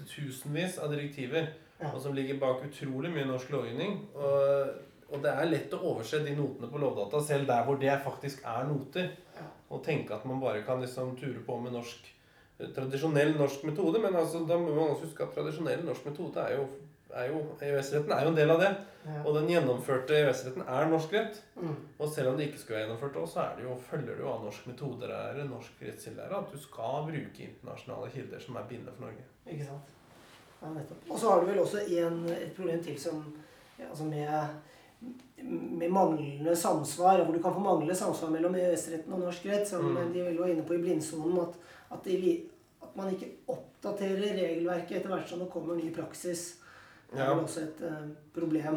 tusenvis 0.07 0.79
av 0.79 0.93
direktiver 0.95 1.49
Ja. 1.81 1.91
og 1.93 2.01
som 2.01 2.15
ligger 2.17 2.39
bak 2.41 2.63
utrolig 2.65 3.11
mye 3.13 3.27
norsk 3.29 3.51
lovgivning. 3.53 3.99
Og, 4.15 4.71
og 5.11 5.23
det 5.23 5.33
er 5.33 5.51
lett 5.51 5.75
å 5.77 5.81
overse 5.93 6.23
de 6.25 6.33
notene 6.39 6.71
på 6.73 6.81
Lovdata, 6.81 7.21
selv 7.21 7.47
der 7.51 7.65
hvor 7.67 7.77
det 7.83 7.93
faktisk 8.05 8.41
er 8.49 8.65
noter. 8.71 9.11
Ja. 9.37 9.45
Og 9.71 9.83
tenke 9.85 10.15
at 10.17 10.25
man 10.25 10.41
bare 10.41 10.63
kan 10.65 10.81
liksom 10.81 11.17
ture 11.21 11.43
på 11.45 11.59
med 11.61 11.75
norsk 11.77 12.09
eh, 12.59 12.71
tradisjonell 12.73 13.35
norsk 13.37 13.67
metode. 13.69 14.01
Men 14.01 14.17
altså, 14.17 14.47
da 14.49 14.57
må 14.57 14.73
man 14.73 14.95
også 14.95 15.05
huske 15.11 15.27
at 15.27 15.37
tradisjonell 15.37 15.85
norsk 15.85 16.09
metode 16.09 16.47
er 16.47 16.57
jo, 16.57 16.65
er 17.15 17.29
jo 17.31 17.41
EØS-retten 17.63 18.13
er 18.13 18.23
jo 18.25 18.29
en 18.33 18.37
del 18.39 18.51
av 18.51 18.61
det. 18.61 18.71
ja. 19.07 19.21
Og 19.25 19.35
den 19.37 19.49
gjennomførte 19.51 20.17
EØS-retten 20.19 20.65
er 20.67 20.89
norsk 20.91 21.13
rett. 21.15 21.43
Mm. 21.57 21.75
Og 21.99 22.09
selv 22.13 22.29
om 22.33 22.37
det 22.37 22.49
ikke 22.49 22.59
skulle 22.59 22.79
være 22.79 22.87
gjennomført 22.89 23.17
òg, 23.23 23.29
så 23.31 23.41
er 23.45 23.53
det 23.57 23.65
jo, 23.69 23.77
følger 23.91 24.15
det 24.17 24.25
jo 24.25 24.31
av 24.33 24.45
norsk 24.45 24.67
metode 24.67 25.07
det 25.07 25.11
er 25.15 25.45
norsk 25.51 25.83
rettskildelære 25.87 26.41
at 26.43 26.53
du 26.53 26.59
skal 26.59 27.07
bruke 27.11 27.47
internasjonale 27.47 28.11
kilder 28.11 28.43
som 28.43 28.57
er 28.57 28.67
bindende 28.69 28.93
for 28.97 29.07
Norge. 29.07 29.27
Ikke 29.47 29.69
sant? 29.69 29.93
Ja, 30.63 30.73
nettopp. 30.75 31.07
Og 31.11 31.19
så 31.21 31.31
har 31.31 31.41
du 31.41 31.47
vel 31.53 31.59
også 31.63 31.85
en, 32.01 32.23
et 32.33 32.53
problem 32.57 32.83
til 32.83 32.99
som 33.01 33.23
ja, 33.79 33.87
altså 33.91 34.05
med, 34.09 34.49
med 35.79 35.89
manglende 35.93 36.57
samsvar, 36.57 37.23
hvor 37.25 37.35
du 37.35 37.43
kan 37.43 37.55
få 37.55 37.61
manglende 37.61 37.95
samsvar 37.95 38.31
mellom 38.33 38.55
EØS-retten 38.57 39.13
og 39.13 39.21
norsk 39.29 39.47
rett, 39.47 39.69
som 39.69 39.85
Mm. 39.95 40.13
de 40.13 40.23
vel 40.25 40.39
var 40.39 40.49
inne 40.49 40.63
på 40.67 40.75
i 40.75 40.83
blindsonen, 40.83 41.39
at, 41.41 41.55
at, 41.93 42.05
de, 42.05 42.37
at 42.83 42.97
man 42.97 43.13
ikke 43.15 43.29
oppdaterer 43.53 44.35
regelverket 44.41 44.97
etter 44.99 45.13
hvert 45.13 45.29
som 45.29 45.39
det 45.45 45.51
kommer 45.53 45.77
ny 45.77 45.93
praksis. 45.95 46.57
Det 47.17 47.23
er 47.25 47.29
Ja. 47.31 47.35
vel 47.35 47.45
også 47.45 47.61
et 47.65 47.81
eh, 47.89 48.05
problem. 48.37 48.77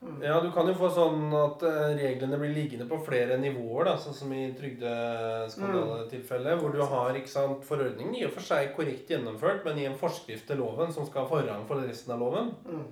Mm. 0.00 0.20
Ja, 0.22 0.36
du 0.40 0.50
kan 0.54 0.66
jo 0.68 0.74
få 0.78 0.86
sånn 0.94 1.24
at 1.34 1.62
eh, 1.66 1.96
reglene 1.98 2.38
blir 2.38 2.52
liggende 2.54 2.84
på 2.86 3.00
flere 3.02 3.34
nivåer, 3.42 3.84
da, 3.88 3.96
sånn 3.98 4.14
som 4.14 4.30
i 4.32 4.44
trygdeskandaletilfellet, 4.54 6.60
hvor 6.60 6.70
du 6.72 6.78
har 6.86 7.14
ikke 7.18 7.28
sant, 7.32 7.64
forordningen 7.66 8.14
i 8.14 8.22
og 8.28 8.32
for 8.36 8.42
seg 8.46 8.70
korrekt 8.76 9.10
gjennomført, 9.10 9.64
men 9.66 9.78
i 9.82 9.86
en 9.88 9.98
forskrift 9.98 10.46
til 10.46 10.56
loven 10.62 10.92
som 10.94 11.06
skal 11.08 11.22
ha 11.24 11.28
forrang 11.32 11.64
for 11.66 11.76
resten 11.82 12.12
av 12.14 12.20
loven, 12.22 12.52
Mm. 12.68 12.84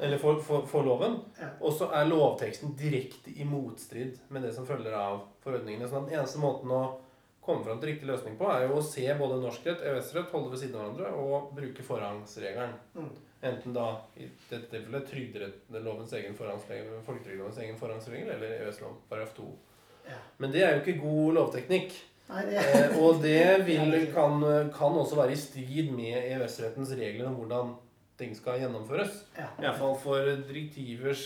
eller 0.00 0.18
for, 0.18 0.40
for, 0.44 0.66
for 0.68 0.82
loven, 0.84 1.16
Ja. 1.40 1.48
og 1.60 1.72
så 1.72 1.88
er 1.92 2.04
lovteksten 2.10 2.76
direkte 2.76 3.30
i 3.40 3.44
motstrid 3.48 4.18
med 4.28 4.42
det 4.42 4.52
som 4.54 4.66
følger 4.66 4.92
av 4.92 5.20
forordningene. 5.44 5.88
sånn 5.88 6.02
at 6.04 6.10
den 6.10 6.18
eneste 6.20 6.38
måten 6.38 6.68
å 6.70 6.94
komme 7.44 7.64
fram 7.64 7.78
til 7.80 7.88
riktig 7.94 8.06
løsning 8.08 8.36
på, 8.38 8.44
er 8.52 8.66
jo 8.68 8.74
å 8.76 8.82
se 8.82 9.14
både 9.18 9.40
norsk 9.40 9.64
rett, 9.66 9.80
EØS-rett, 9.84 10.30
holde 10.32 10.50
ved 10.50 10.58
siden 10.60 10.76
av 10.76 10.80
hverandre 10.92 11.12
og 11.14 11.54
bruke 11.56 11.82
forrangsregelen. 11.82 12.72
Enten 13.44 13.74
da 13.76 13.86
i 14.16 14.26
dette 14.48 14.70
tilfellet 14.72 15.06
trygderettslovens 15.10 16.12
egen 16.16 16.34
folketrygdlovens 16.38 17.58
egen 17.60 17.76
forhåndsregel 17.78 18.30
eller 18.36 18.54
EØS-lov 18.62 18.94
paragraf 19.10 19.34
2. 19.36 19.46
Ja. 20.08 20.18
Men 20.40 20.52
det 20.54 20.62
er 20.64 20.74
jo 20.76 20.82
ikke 20.84 21.02
god 21.02 21.34
lovteknikk. 21.38 21.92
Nei, 22.30 22.44
det 22.48 22.62
Eh, 22.64 22.96
og 23.04 23.20
det 23.20 23.66
vil, 23.66 23.92
kan, 24.16 24.40
kan 24.72 24.96
også 24.96 25.18
være 25.20 25.34
i 25.36 25.40
strid 25.40 25.90
med 25.92 26.16
EØS-rettens 26.22 26.94
regler 26.96 27.28
om 27.28 27.36
hvordan 27.42 27.74
ting 28.18 28.32
skal 28.36 28.60
gjennomføres. 28.62 29.24
ja. 29.36 29.50
Iallfall 29.60 29.96
for 30.00 30.32
direktivers 30.48 31.24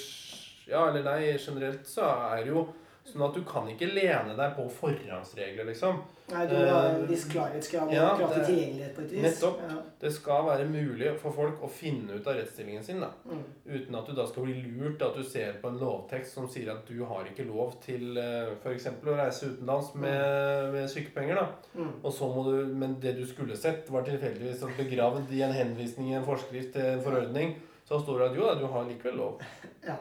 Ja, 0.69 0.89
eller 0.91 1.05
nei, 1.07 1.37
generelt 1.41 1.87
så 1.89 2.05
er 2.35 2.43
det 2.45 2.51
jo 2.53 2.67
sånn 3.09 3.23
at 3.25 3.37
du 3.39 3.45
kan 3.49 3.69
ikke 3.73 3.87
lene 3.89 4.35
deg 4.37 4.51
på 4.59 4.67
forhåndsregler, 4.81 5.65
liksom. 5.71 6.03
Nei, 6.29 6.45
du 6.51 6.55
har 6.57 6.91
en 6.91 7.07
viss 7.09 7.25
klarhetskrav 7.33 7.89
og 7.89 7.95
Ja, 7.95 8.09
krav 8.19 8.35
til 8.35 8.45
tilgjengelighet 8.51 8.95
på 8.97 9.05
et 9.07 9.13
vis. 9.15 9.23
Nettopp. 9.25 9.63
Ja. 9.65 9.79
Det 10.03 10.13
skal 10.13 10.45
være 10.47 10.67
mulig 10.69 11.15
for 11.23 11.33
folk 11.33 11.63
å 11.65 11.71
finne 11.73 12.19
ut 12.19 12.29
av 12.29 12.37
rettsstillingen 12.37 12.85
sin. 12.85 13.01
da. 13.01 13.09
Mm. 13.25 13.45
Uten 13.69 13.99
at 14.01 14.11
du 14.11 14.13
da 14.19 14.27
skal 14.29 14.45
bli 14.45 14.59
lurt 14.77 15.03
at 15.07 15.17
du 15.17 15.25
ser 15.25 15.57
på 15.63 15.73
en 15.73 15.81
lovtekst 15.81 16.37
som 16.37 16.49
sier 16.53 16.71
at 16.75 16.85
du 16.89 17.01
har 17.09 17.25
ikke 17.31 17.49
lov 17.49 17.79
til 17.85 18.19
f.eks. 18.63 18.91
å 18.93 19.17
reise 19.17 19.53
utenlands 19.55 19.95
med, 19.95 20.73
med 20.77 20.91
sykepenger. 20.93 21.41
da. 21.41 21.49
Mm. 21.81 21.95
Og 22.03 22.13
så 22.13 22.29
må 22.35 22.45
du, 22.51 22.55
Men 22.79 22.99
det 23.01 23.17
du 23.17 23.25
skulle 23.27 23.57
sett, 23.57 23.89
var 23.91 24.05
tilfeldigvis 24.05 24.61
begravet 24.77 24.99
begravd 24.99 25.33
i 25.33 25.43
en 25.43 25.53
henvisning 25.53 26.13
i 26.13 26.17
en 26.19 26.27
forskrift 26.27 26.73
til 26.75 26.95
en 26.95 27.03
forordning. 27.03 27.57
Så 27.89 28.01
står 28.03 28.19
det 28.19 28.31
at 28.31 28.37
jo 28.37 28.47
da, 28.47 28.55
du 28.61 28.67
har 28.67 28.89
likevel 28.89 29.17
lov. 29.17 29.45
Ja. 29.89 29.97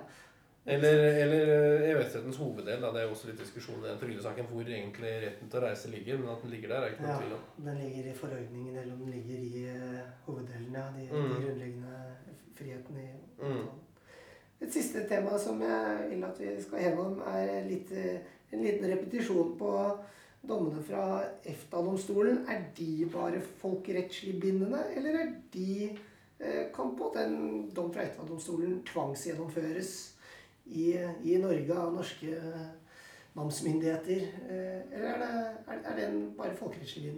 Eller, 0.68 0.98
eller 1.24 1.48
eh, 1.48 1.90
EØS-rettens 1.94 2.38
hoveddel. 2.42 2.82
da, 2.82 2.90
Det 2.92 3.00
er 3.02 3.06
jo 3.08 3.14
også 3.16 3.30
litt 3.30 3.40
diskusjon 3.40 3.80
i 3.84 3.88
den 3.88 4.00
trygdesaken 4.02 4.50
hvor 4.52 4.68
egentlig 4.68 5.12
retten 5.24 5.48
til 5.52 5.60
å 5.62 5.64
reise 5.64 5.92
ligger. 5.94 6.18
Men 6.20 6.34
at 6.34 6.42
den 6.44 6.52
ligger 6.52 6.74
der, 6.74 6.82
er 6.84 6.92
ikke 6.92 7.06
noe 7.06 7.14
Ja. 7.14 7.20
tvil 7.22 7.36
om. 7.38 7.46
Den 7.70 7.78
ligger 7.84 8.10
i 8.12 8.16
forordningen, 8.18 8.76
eller 8.82 8.94
om 8.94 9.00
den 9.06 9.14
ligger 9.16 9.40
i 9.48 9.64
eh, 9.72 10.10
hoveddelen 10.26 10.76
av 10.76 10.98
de, 10.98 11.06
Mm. 11.08 11.30
de 11.30 11.46
grunnleggende 11.46 12.02
frihetene 12.58 13.00
i 13.06 13.46
Mm. 13.46 13.68
Et 14.60 14.74
siste 14.74 15.08
tema 15.08 15.38
som 15.38 15.62
jeg 15.62 16.10
vil 16.10 16.24
at 16.24 16.40
vi 16.40 16.62
skal 16.62 16.80
heve 16.80 17.00
om, 17.00 17.20
er 17.22 17.64
litt, 17.70 17.92
eh, 17.92 18.20
en 18.52 18.64
liten 18.64 18.90
repetisjon 18.90 19.56
på 19.60 20.00
dommene 20.48 20.84
fra 20.84 21.24
EFTA-domstolen. 21.46 22.46
Er 22.50 22.64
de 22.76 23.06
bare 23.06 23.40
folkerettslig 23.62 24.40
bindende, 24.42 24.84
eller 24.96 25.10
er 25.20 25.34
de 25.54 25.98
kan 26.74 26.96
på 26.98 27.12
den 27.16 27.70
dom 27.76 27.92
fra 27.94 28.02
EFTA-domstolen 28.04 28.84
tvangsgjennomføres 28.86 30.14
i, 30.70 30.90
i 31.24 31.38
Norge 31.42 31.78
av 31.78 31.94
norske 31.96 32.40
namsmyndigheter? 33.38 34.24
Eh, 34.50 34.80
eller 34.98 35.12
er 35.14 35.22
det, 35.22 35.30
er, 35.68 35.84
er 35.84 36.00
det 36.00 36.08
en 36.08 36.24
bare 36.38 36.56
folkerettslig? 36.58 37.14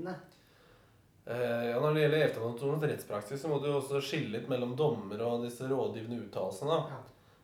Eh, 1.30 1.70
ja, 1.70 1.80
Når 1.80 1.94
det 1.94 2.04
gjelder 2.04 2.26
EFTA-domstolens 2.26 2.90
rettspraksis, 2.92 3.42
så 3.42 3.52
må 3.52 3.62
du 3.62 3.70
jo 3.70 3.78
også 3.80 4.02
skille 4.02 4.38
litt 4.38 4.52
mellom 4.52 4.76
dommer 4.80 5.22
og 5.28 5.46
disse 5.46 5.70
rådgivende 5.70 6.24
uttalelsene. 6.26 6.84
Ja. 6.90 7.02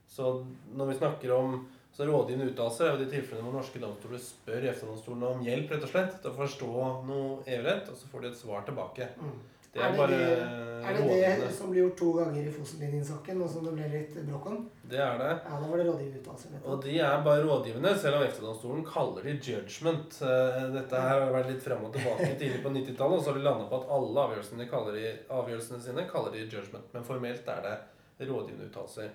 Så 0.10 0.32
når 0.74 0.92
vi 0.92 1.00
snakker 1.00 1.34
om 1.36 1.58
så 1.96 2.06
rådgivende 2.10 2.52
uttalelser, 2.52 2.88
er 2.90 2.96
jo 2.96 3.04
de 3.04 3.12
tilfellene 3.14 3.48
hvor 3.48 3.60
norske 3.60 3.80
domstoler 3.80 4.20
spør 4.22 4.66
EFTA-domstolene 4.72 5.30
om 5.32 5.44
hjelp 5.46 5.72
rett 5.72 5.86
og 5.88 5.92
slett, 5.94 6.18
til 6.20 6.34
å 6.34 6.40
forstå 6.40 6.72
noe 7.08 7.38
EU-rett, 7.46 7.92
og 7.92 8.00
så 8.00 8.10
får 8.12 8.26
de 8.26 8.32
et 8.32 8.40
svar 8.42 8.66
tilbake. 8.68 9.08
Mm. 9.22 9.38
Det 9.76 9.82
Er 9.84 9.88
er 9.88 9.92
det 9.92 9.98
bare 10.00 10.08
det- 10.08 10.62
Er 10.86 10.94
det 10.94 11.02
rådgivende. 11.02 11.48
det 11.48 11.54
som 11.56 11.72
ble 11.72 11.80
gjort 11.82 11.96
to 11.98 12.12
ganger 12.14 12.42
i 12.48 12.52
Fosenlinjen-saken, 12.54 13.42
og 13.42 13.50
som 13.50 13.64
det 13.66 13.74
ble 13.74 13.88
litt 13.90 14.14
bråk 14.28 14.46
om? 14.52 14.70
Det 14.88 15.00
er 15.02 15.18
det. 15.18 15.32
Ja, 15.50 15.58
da 15.60 15.68
var 15.68 15.78
det 15.82 15.86
rådgivende 15.88 16.20
uttalelser. 16.22 16.50
Og 16.64 16.84
de 16.84 17.00
er 17.00 17.24
bare 17.26 17.42
rådgivende, 17.44 17.96
selv 17.98 18.16
om 18.20 18.24
EFTA-domstolen 18.28 18.86
kaller 18.86 19.22
de 19.24 19.34
judgment. 19.42 20.22
Eh, 20.22 20.72
Dette 20.78 20.96
her 21.02 21.20
har 21.26 21.32
vært 21.34 21.48
litt 21.50 21.64
frem 21.64 21.84
og 21.84 21.92
tilbake 21.92 22.38
tidlig 22.40 22.62
på 22.64 22.70
90-tallet, 22.70 23.18
og 23.18 23.24
så 23.24 23.32
har 23.34 23.38
de 23.40 23.44
landa 23.50 23.66
på 23.68 23.82
at 23.82 23.90
alle 23.90 24.20
avgjørelsene, 24.28 24.60
de 24.60 24.70
kaller 24.70 24.92
de, 24.94 25.18
avgjørelsene 25.30 25.82
sine 25.82 26.08
kaller 26.08 26.32
de 26.32 26.46
judgment. 26.46 26.86
Men 26.94 27.04
formelt 27.04 27.48
er 27.50 27.62
det 27.66 27.78
rådgivende 28.20 28.66
uttalelser. 28.70 29.10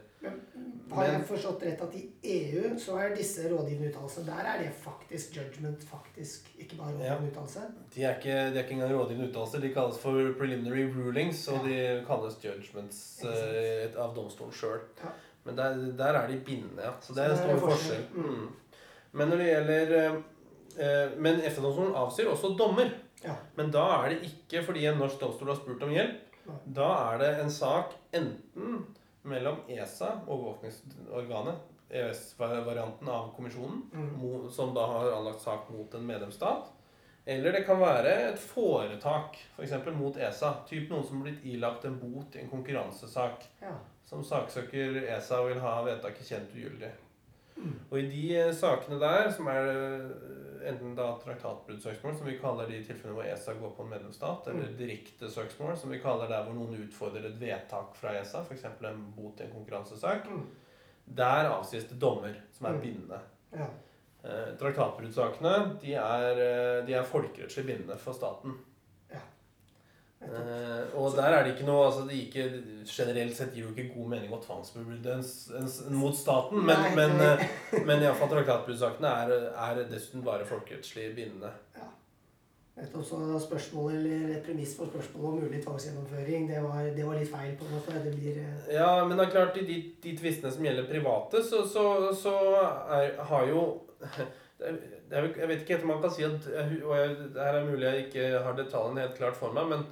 Har 0.91 1.07
jeg 1.07 1.21
forstått 1.25 1.63
rett 1.65 1.81
at 1.81 1.95
i 1.97 2.03
EU 2.35 2.75
så 2.79 2.99
er 3.01 3.15
disse 3.17 3.47
rådgivende 3.49 3.89
uttalelsene 3.89 4.27
Der 4.27 4.49
er 4.51 4.59
det 4.61 4.73
faktisk 4.77 5.37
judgment, 5.37 5.85
faktisk, 5.89 6.51
ikke 6.59 6.77
bare 6.77 6.93
rådgivende 6.93 7.31
uttalelse? 7.31 7.61
De 7.95 8.05
er 8.05 8.19
ikke, 8.19 8.37
de 8.53 8.59
er 8.59 8.63
ikke 8.65 8.77
engang 8.77 8.95
rådgivende 8.95 9.31
uttalelser. 9.31 9.65
De 9.65 9.73
kalles 9.75 9.99
for 9.99 10.35
preliminary 10.39 10.85
rulings, 10.97 11.49
og 11.49 11.65
de 11.69 12.05
kalles 12.07 12.39
judgments 12.45 13.01
uh, 13.25 14.05
av 14.05 14.17
domstolen 14.17 14.53
sjøl. 14.53 14.85
Ja. 15.01 15.15
Men 15.45 15.57
der, 15.57 15.77
der 15.99 16.21
er 16.21 16.27
de 16.29 16.41
bindende, 16.47 16.83
ja. 16.85 16.93
Så 17.01 17.15
det 17.17 17.25
er 17.25 17.31
en 17.31 17.37
stor 17.37 17.63
forskjell. 17.69 18.05
forskjell. 18.13 18.27
Mm. 18.27 18.49
Men 19.13 19.29
når 19.29 19.41
det 19.41 19.47
gjelder 19.47 19.95
eh, 20.79 21.15
Men 21.19 21.41
FN-domstolen 21.41 21.95
avsier 21.99 22.29
også 22.31 22.53
dommer. 22.59 22.93
Ja. 23.25 23.35
Men 23.57 23.73
da 23.73 23.83
er 24.01 24.13
det 24.13 24.29
ikke 24.29 24.63
fordi 24.65 24.87
en 24.87 25.01
norsk 25.01 25.21
domstol 25.21 25.53
har 25.53 25.59
spurt 25.59 25.83
om 25.85 25.93
hjelp. 25.93 26.30
Da 26.67 26.89
er 27.13 27.19
det 27.19 27.31
en 27.45 27.51
sak 27.51 27.93
enten 28.13 28.87
mellom 29.23 29.57
ESA, 29.69 30.15
overvåkningsorganet, 30.27 31.57
EØS-varianten 31.91 33.09
av 33.09 33.33
kommisjonen, 33.37 33.83
Mm. 33.93 34.51
som 34.51 34.75
da 34.75 34.87
har 34.87 35.11
anlagt 35.13 35.41
sak 35.43 35.69
mot 35.71 35.95
en 35.95 36.07
medlemsstat. 36.07 36.71
Eller 37.27 37.53
det 37.53 37.67
kan 37.67 37.79
være 37.81 38.13
et 38.33 38.39
foretak, 38.39 39.37
f.eks. 39.57 39.71
For 39.85 39.93
mot 39.93 40.17
ESA. 40.17 40.55
Typ 40.67 40.91
noen 40.91 41.05
som 41.07 41.21
har 41.21 41.29
blitt 41.31 41.45
ilagt 41.45 41.85
en 41.85 41.99
bot 42.01 42.35
i 42.37 42.41
en 42.41 42.49
konkurransesak. 42.51 43.45
Ja. 43.61 43.75
Som 44.07 44.25
saksøker 44.25 44.97
ESA 45.05 45.43
vil 45.47 45.61
ha 45.61 45.83
vedtaket 45.85 46.27
kjent 46.27 46.55
ugyldig. 46.57 46.91
Mm. 47.57 47.75
Og 47.91 47.99
i 47.99 48.07
de 48.09 48.37
eh, 48.41 48.53
sakene 48.55 48.99
der, 48.99 49.31
som 49.31 49.47
er 49.53 49.69
enten 50.67 50.95
da 50.95 51.19
traktatbruddsøksmål, 51.25 52.17
som 52.17 52.27
vi 52.27 52.39
kaller 52.39 52.67
de 52.71 52.81
tilfellene 52.85 53.15
hvor 53.17 53.25
ESA 53.33 53.55
går 53.55 53.75
på 53.77 53.83
en 53.83 53.91
medlemsstat, 53.91 54.49
eller 54.49 54.69
Mm. 54.69 54.77
direkte 54.77 55.31
søksmål, 55.31 55.77
som 55.77 55.91
vi 55.91 55.99
kaller 55.99 56.29
der 56.29 56.45
hvor 56.45 56.55
noen 56.55 56.77
utfordrer 56.87 57.27
et 57.27 57.41
vedtak 57.41 57.95
fra 57.97 58.15
ESA, 58.21 58.43
f.eks. 58.45 58.65
en 58.65 59.13
bot 59.17 59.41
i 59.41 59.45
en 59.45 59.53
konkurransesak, 59.53 60.27
Mm. 60.29 60.47
der 61.17 61.51
avsies 61.51 61.89
det 61.89 61.99
dommer 61.99 62.35
som 62.53 62.67
er 62.67 62.73
Mm. 62.73 62.81
bindende. 62.81 63.21
Ja. 63.57 63.67
Eh, 64.25 64.55
Traktatbruddssakene 64.59 65.81
de 65.81 65.95
er, 65.95 66.31
eh, 66.81 66.87
de 66.87 66.93
er 66.95 67.03
folkerettslig 67.05 67.67
bindende 67.67 67.97
for 67.99 68.13
staten. 68.13 68.55
Eh, 70.21 70.83
og 71.01 71.15
der 71.17 71.33
er 71.33 71.45
det 71.47 71.55
ikke 71.55 71.65
noe 71.65 71.87
altså 71.87 72.03
det 72.05 72.19
ikke, 72.27 72.43
Generelt 72.85 73.33
sett 73.39 73.55
gir 73.57 73.65
jo 73.65 73.71
ikke 73.73 73.87
god 73.95 74.11
mening 74.13 74.35
å 74.37 74.41
tvangsbebrydde 74.45 75.15
mot 75.97 76.17
staten, 76.19 76.61
men, 76.61 76.77
Nei, 76.83 76.91
men, 76.99 77.15
nei. 77.17 77.31
eh, 77.73 77.79
men 77.89 78.05
iallfall 78.05 78.29
traktatbruddsakene 78.35 79.15
er, 79.25 79.33
er 79.65 79.81
dessuten 79.89 80.21
bare 80.27 80.45
folkerettslig 80.49 81.07
bindende. 81.17 81.55
Nettopp 82.77 83.05
så 83.05 83.17
spørsmålet, 83.43 83.97
eller 84.01 84.35
et 84.37 84.45
premiss 84.45 84.75
for 84.77 84.89
spørsmålet 84.93 85.31
om 85.31 85.41
mulig 85.47 85.59
tvangsgjennomføring, 85.65 86.45
det 86.49 86.61
var, 86.65 86.85
det 86.97 87.07
var 87.09 87.17
litt 87.19 87.33
feil 87.33 87.57
på 87.61 87.67
en 87.67 87.73
måte. 87.79 88.03
Det 88.05 88.13
blir 88.19 88.39
eh, 88.45 88.69
Ja, 88.77 88.91
men 89.09 89.17
det 89.17 89.25
er 89.27 89.33
klart 89.35 89.57
i 89.61 89.65
de, 89.69 89.79
de 90.05 90.13
tvistene 90.21 90.53
som 90.53 90.69
gjelder 90.69 90.87
private, 90.89 91.41
så, 91.49 91.63
så, 91.69 91.87
så 92.17 92.35
er, 92.93 93.17
har 93.33 93.49
jo- 93.49 93.81
Jeg 94.61 95.49
vet 95.49 95.63
ikke 95.65 95.75
helt 95.79 95.85
om 95.89 95.95
man 95.95 96.03
kan 96.05 96.13
si 96.13 96.25
at 96.29 96.45
og 96.85 96.93
jeg, 96.97 97.17
Det 97.33 97.41
her 97.41 97.57
er 97.57 97.65
mulig 97.69 97.89
jeg 97.89 98.05
ikke 98.07 98.27
har 98.45 98.57
detaljene 98.61 99.01
helt 99.07 99.17
klart 99.17 99.37
for 99.41 99.57
meg, 99.57 99.69
men 99.73 99.87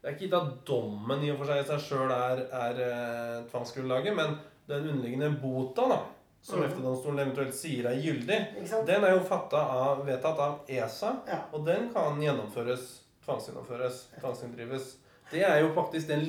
det 0.00 0.08
er 0.08 0.14
ikke 0.16 0.24
gitt 0.26 0.38
at 0.38 0.52
dommen 0.68 1.24
i 1.26 1.30
og 1.32 1.42
for 1.42 1.50
seg 1.50 1.60
i 1.60 1.66
seg 1.68 1.82
sjøl 1.84 2.12
er, 2.14 2.40
er 2.56 2.78
eh, 2.86 3.42
tvangsgrunnlaget, 3.50 4.16
men 4.16 4.38
den 4.70 4.86
underliggende 4.88 5.28
bota, 5.42 5.88
da, 5.90 5.98
som 6.40 6.60
mm. 6.62 6.64
EFTA-domstolen 6.70 7.20
eventuelt 7.26 7.54
sier 7.58 7.90
er 7.90 8.00
gyldig, 8.00 8.38
den 8.88 9.04
er 9.04 9.12
jo 9.12 9.20
av, 9.60 10.00
vedtatt 10.06 10.40
av 10.40 10.72
ESA, 10.72 11.12
Ja. 11.28 11.42
og 11.52 11.66
den 11.68 11.90
kan 11.92 12.16
gjennomføres, 12.22 12.86
tvangsgjennomføres, 13.26 14.06
tvangsinndrives. 14.20 14.96
Det 15.30 15.44
er 15.46 15.60
jo 15.60 15.68
faktisk 15.76 16.08
den, 16.08 16.24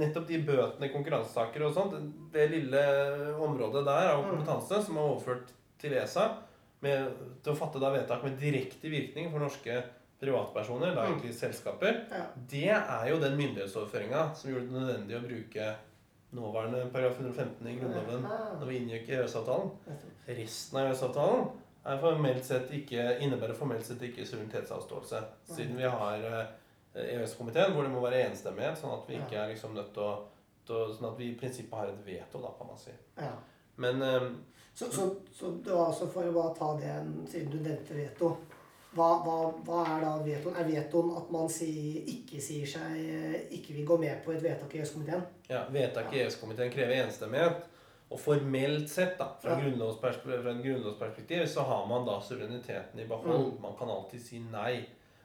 nettopp 0.00 0.26
de 0.26 0.40
bøtene 0.42 0.88
i 0.88 0.94
konkurransesaker 0.94 1.62
og 1.68 1.76
sånt, 1.76 1.92
det 2.32 2.48
lille 2.50 2.80
området 3.38 3.84
der 3.86 4.14
av 4.14 4.24
Mm. 4.24 4.30
kompetanse 4.32 4.80
som 4.86 4.96
er 4.96 5.04
overført 5.12 5.52
til 5.78 5.92
ESA 5.92 6.30
med, 6.80 7.12
til 7.44 7.52
å 7.52 7.56
fatte 7.60 7.78
da 7.78 7.92
vedtak 7.92 8.24
med 8.24 8.40
direkte 8.40 8.88
virkning 8.90 9.30
for 9.30 9.38
norske 9.38 9.82
privatpersoner, 10.20 10.94
da 10.94 11.06
Mm. 11.06 11.12
egentlig 11.14 11.34
selskaper, 11.34 12.04
Ja. 12.10 12.24
det 12.50 12.68
er 12.70 13.06
jo 13.08 13.20
den 13.20 13.36
myndighetsoverføringa 13.38 14.34
som 14.34 14.50
gjorde 14.50 14.66
det 14.66 14.72
nødvendig 14.80 15.16
å 15.16 15.26
bruke 15.26 15.74
nåværende 16.34 16.90
paragraf 16.92 17.18
115 17.20 17.66
i 17.66 17.78
Grunnloven 17.78 18.22
når 18.60 18.66
vi 18.66 18.76
inngikk 18.78 19.08
EØS-avtalen. 19.08 19.70
Resten 20.28 20.78
av 20.78 20.86
EØS-avtalen 20.90 21.48
er 21.86 21.98
formelt 21.98 22.44
sett 22.44 22.70
ikke, 22.70 23.18
innebærer 23.20 23.54
formelt 23.56 23.84
sett 23.84 24.02
ikke 24.02 24.26
suverenitetsavståelse. 24.26 25.22
Siden 25.48 25.76
vi 25.76 25.82
har 25.88 26.14
eh, 26.14 26.46
EØS-komiteen, 26.94 27.72
hvor 27.72 27.82
det 27.82 27.90
må 27.90 28.00
være 28.00 28.26
enstemmighet, 28.30 28.76
sånn 28.78 28.92
at 29.02 29.08
vi 29.08 29.14
ikke 29.16 29.36
er 29.36 29.48
liksom 29.54 29.74
nødt 29.74 29.92
til 29.94 30.02
å, 30.02 30.18
Sånn 30.70 31.08
at 31.12 31.18
vi 31.18 31.32
i 31.32 31.34
prinsippet 31.34 31.74
har 31.74 31.88
et 31.88 32.04
veto, 32.06 32.38
da, 32.40 32.48
kan 32.56 32.66
man 32.68 32.76
si. 32.78 32.92
Ja. 33.18 33.32
Men 33.76 34.00
um, 34.02 34.44
Så, 34.74 34.86
så, 34.92 35.16
så 35.34 35.50
det 35.64 35.72
var 35.72 35.86
altså 35.88 36.06
for 36.06 36.22
å 36.22 36.32
bare 36.32 36.54
ta 36.54 36.76
det, 36.78 36.92
siden 37.28 37.50
du 37.50 37.56
nevnte 37.58 37.94
veto. 37.96 38.36
Hva, 38.90 39.08
hva, 39.22 39.34
hva 39.66 39.80
er 39.86 40.00
da 40.02 40.12
vetoen? 40.24 40.56
Er 40.58 40.66
vetoen 40.66 41.12
at 41.14 41.28
man 41.30 41.46
sier, 41.52 42.00
ikke 42.10 42.40
sier 42.42 42.66
seg 42.66 43.52
Ikke 43.54 43.76
vil 43.76 43.84
gå 43.86 43.96
med 44.02 44.24
på 44.24 44.32
et 44.34 44.42
vedtak 44.42 44.72
i 44.74 44.80
EØS-komiteen? 44.82 45.22
ja, 45.50 45.60
vedtak 45.70 46.12
i 46.14 46.24
EØS-komiteen 46.24 46.72
krever 46.74 47.04
enstemmighet. 47.04 47.66
Og 48.10 48.18
formelt 48.18 48.88
sett, 48.90 49.12
da, 49.18 49.28
fra, 49.38 49.50
Ja. 49.54 49.60
fra 49.60 50.50
en 50.50 50.62
grunnlovsperspektiv, 50.64 51.44
så 51.46 51.62
har 51.62 51.86
man 51.86 52.04
da 52.06 52.16
suvereniteten 52.20 52.98
i 52.98 53.06
behold. 53.06 53.52
Mm. 53.52 53.62
Man 53.62 53.76
kan 53.78 53.88
alltid 53.88 54.20
si 54.24 54.40
nei. 54.40 54.80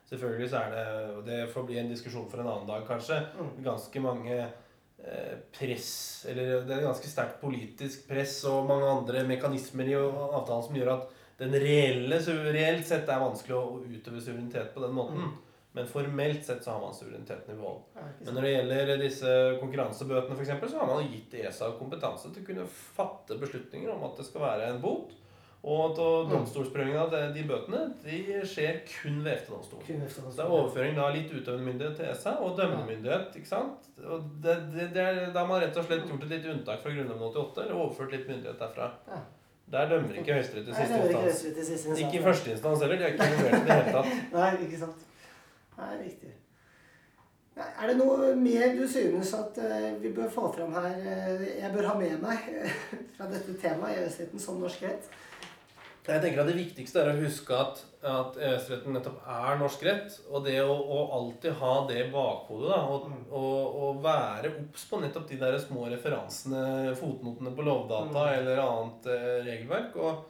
Selvfølgelig 0.05 0.49
så 0.51 0.59
er 0.61 0.69
det 0.75 1.15
og 1.17 1.25
Det 1.25 1.49
får 1.49 1.65
bli 1.65 1.79
en 1.81 1.89
diskusjon 1.89 2.29
for 2.29 2.39
en 2.43 2.47
annen 2.47 2.67
dag, 2.67 2.85
kanskje. 2.87 3.17
Mm. 3.39 3.63
ganske 3.63 3.99
mange 4.01 4.37
eh, 5.03 5.35
press 5.51 6.25
Eller 6.29 6.61
det 6.61 6.77
er 6.77 6.85
ganske 6.85 7.09
sterkt 7.09 7.41
politisk 7.41 8.07
press 8.07 8.43
og 8.45 8.67
mange 8.69 8.85
andre 8.85 9.23
mekanismer 9.25 9.89
i 9.89 9.95
avtalen 9.97 10.63
som 10.63 10.75
gjør 10.77 10.93
at 10.93 11.09
den 11.37 11.51
reelle, 11.59 12.19
reelt 12.53 12.85
sett 12.87 13.09
er 13.09 13.19
vanskelig 13.19 13.55
å 13.57 13.81
utøve 13.83 14.21
suverenitet 14.23 14.73
på 14.73 14.81
den 14.85 14.93
måten. 14.95 15.17
Mm. 15.25 15.33
Men 15.75 15.87
formelt 15.91 16.45
sett 16.47 16.63
så 16.63 16.71
har 16.71 16.79
man 16.79 16.93
suvereniteten 16.95 17.51
i 17.51 17.57
behold. 17.59 17.81
Men 18.23 18.33
når 18.37 18.41
det 18.47 18.51
gjelder 18.53 18.97
disse 19.01 19.31
konkurransebøtene, 19.59 20.37
for 20.37 20.45
eksempel, 20.45 20.69
så 20.71 20.79
har 20.79 20.87
man 20.87 21.09
gitt 21.11 21.33
ESA 21.41 21.73
kompetanse 21.75 22.31
til 22.31 22.43
å 22.45 22.47
kunne 22.47 22.67
fatte 22.71 23.35
beslutninger 23.41 23.91
om 23.91 24.05
at 24.07 24.15
det 24.21 24.25
skal 24.29 24.45
være 24.45 24.69
en 24.71 24.79
bot. 24.81 25.11
Og 25.65 25.79
at 25.91 25.97
Mm. 25.99 26.29
domstolsprøvingen 26.29 27.01
av 27.01 27.11
de- 27.33 27.43
bøtene 27.43 27.91
de 28.03 28.17
skjer 28.45 28.83
kun 28.85 29.23
ved 29.23 29.33
EFTA-domstolen. 29.33 29.85
Det 30.35 30.39
er 30.39 30.51
overføring 30.53 30.95
da 30.95 31.09
litt 31.11 31.31
utøvende 31.33 31.65
myndighet 31.73 31.95
til 31.97 32.05
ESA 32.05 32.37
og 32.39 32.55
dømmende 32.55 32.85
myndighet. 32.87 33.35
ikke 33.35 33.47
sant? 33.47 33.89
Og 34.05 34.21
det, 34.43 34.55
det, 34.75 34.93
det 34.93 35.01
er, 35.01 35.31
Da 35.33 35.39
har 35.39 35.47
man 35.47 35.59
rett 35.61 35.75
og 35.75 35.83
slett 35.85 36.05
gjort 36.07 36.23
et 36.23 36.29
lite 36.29 36.53
unntak 36.53 36.79
fra 36.83 36.91
Grunnloven 36.91 37.33
88, 37.33 37.61
eller 37.65 37.75
overført 37.81 38.11
litt 38.11 38.27
myndighet 38.29 38.59
derfra. 38.59 38.91
Der 39.71 39.89
dømmer 39.89 40.13
ikke 40.13 40.33
Høyesterett 40.33 40.67
i 40.67 40.73
siste 40.77 40.97
ikke 41.01 41.05
instans. 41.09 41.43
I 41.43 41.53
siste 41.53 41.73
instans. 41.73 41.99
Ikke 41.99 42.19
i 42.19 42.23
første 42.23 42.51
instans 42.51 42.81
heller. 42.81 42.97
De 42.97 43.03
er 43.03 43.13
ikke 43.13 43.29
involvert 43.31 43.55
i 43.55 43.65
det 43.65 43.77
hele 43.77 43.93
tatt. 43.97 44.11
Nei, 44.35 44.49
ikke 44.67 44.81
sant. 44.83 45.05
Nei, 45.77 45.91
riktig. 46.03 46.33
Nei, 47.55 47.67
er 47.81 47.89
det 47.89 47.95
noe 47.97 48.29
mer 48.37 48.75
du 48.77 48.83
synes 48.91 49.31
at 49.37 49.57
eh, 49.63 49.87
vi 50.03 50.11
bør 50.15 50.29
få 50.31 50.49
fram 50.57 50.75
her, 50.75 50.89
eh, 50.99 51.45
jeg 51.63 51.71
bør 51.73 51.89
ha 51.89 51.95
med 51.99 52.17
meg 52.21 52.49
fra 53.17 53.29
dette 53.31 53.55
temaet, 53.61 54.01
EØS-retten 54.03 54.43
som 54.43 54.59
norsk 54.61 54.83
rett? 54.85 55.09
Jeg 56.05 56.21
tenker 56.21 56.41
at 56.43 56.47
Det 56.51 56.57
viktigste 56.59 57.01
er 57.01 57.07
å 57.09 57.17
huske 57.17 57.55
at, 57.57 57.79
at 58.05 58.35
EØS-retten 58.37 58.93
nettopp 58.93 59.23
er 59.25 59.57
norsk 59.57 59.81
rett. 59.87 60.19
Og 60.29 60.43
det 60.45 60.59
å, 60.61 60.69
å 60.75 60.99
alltid 61.17 61.55
ha 61.57 61.71
det 61.89 61.97
i 62.03 62.11
bakhodet, 62.13 62.69
da, 62.69 62.77
og, 62.93 63.07
Mm. 63.09 63.23
og, 63.31 63.79
og 63.87 64.03
være 64.03 64.51
obs 64.61 64.85
på 64.89 64.99
nettopp 65.01 65.25
de 65.31 65.39
der 65.41 65.57
små 65.63 65.87
referansene, 65.89 66.93
fotnotene 66.99 67.55
på 67.57 67.65
lovdata 67.65 68.27
Mm. 68.27 68.37
eller 68.37 68.61
annet 68.61 69.09
eh, 69.15 69.43
regelverk. 69.49 69.95
Og, 69.97 70.23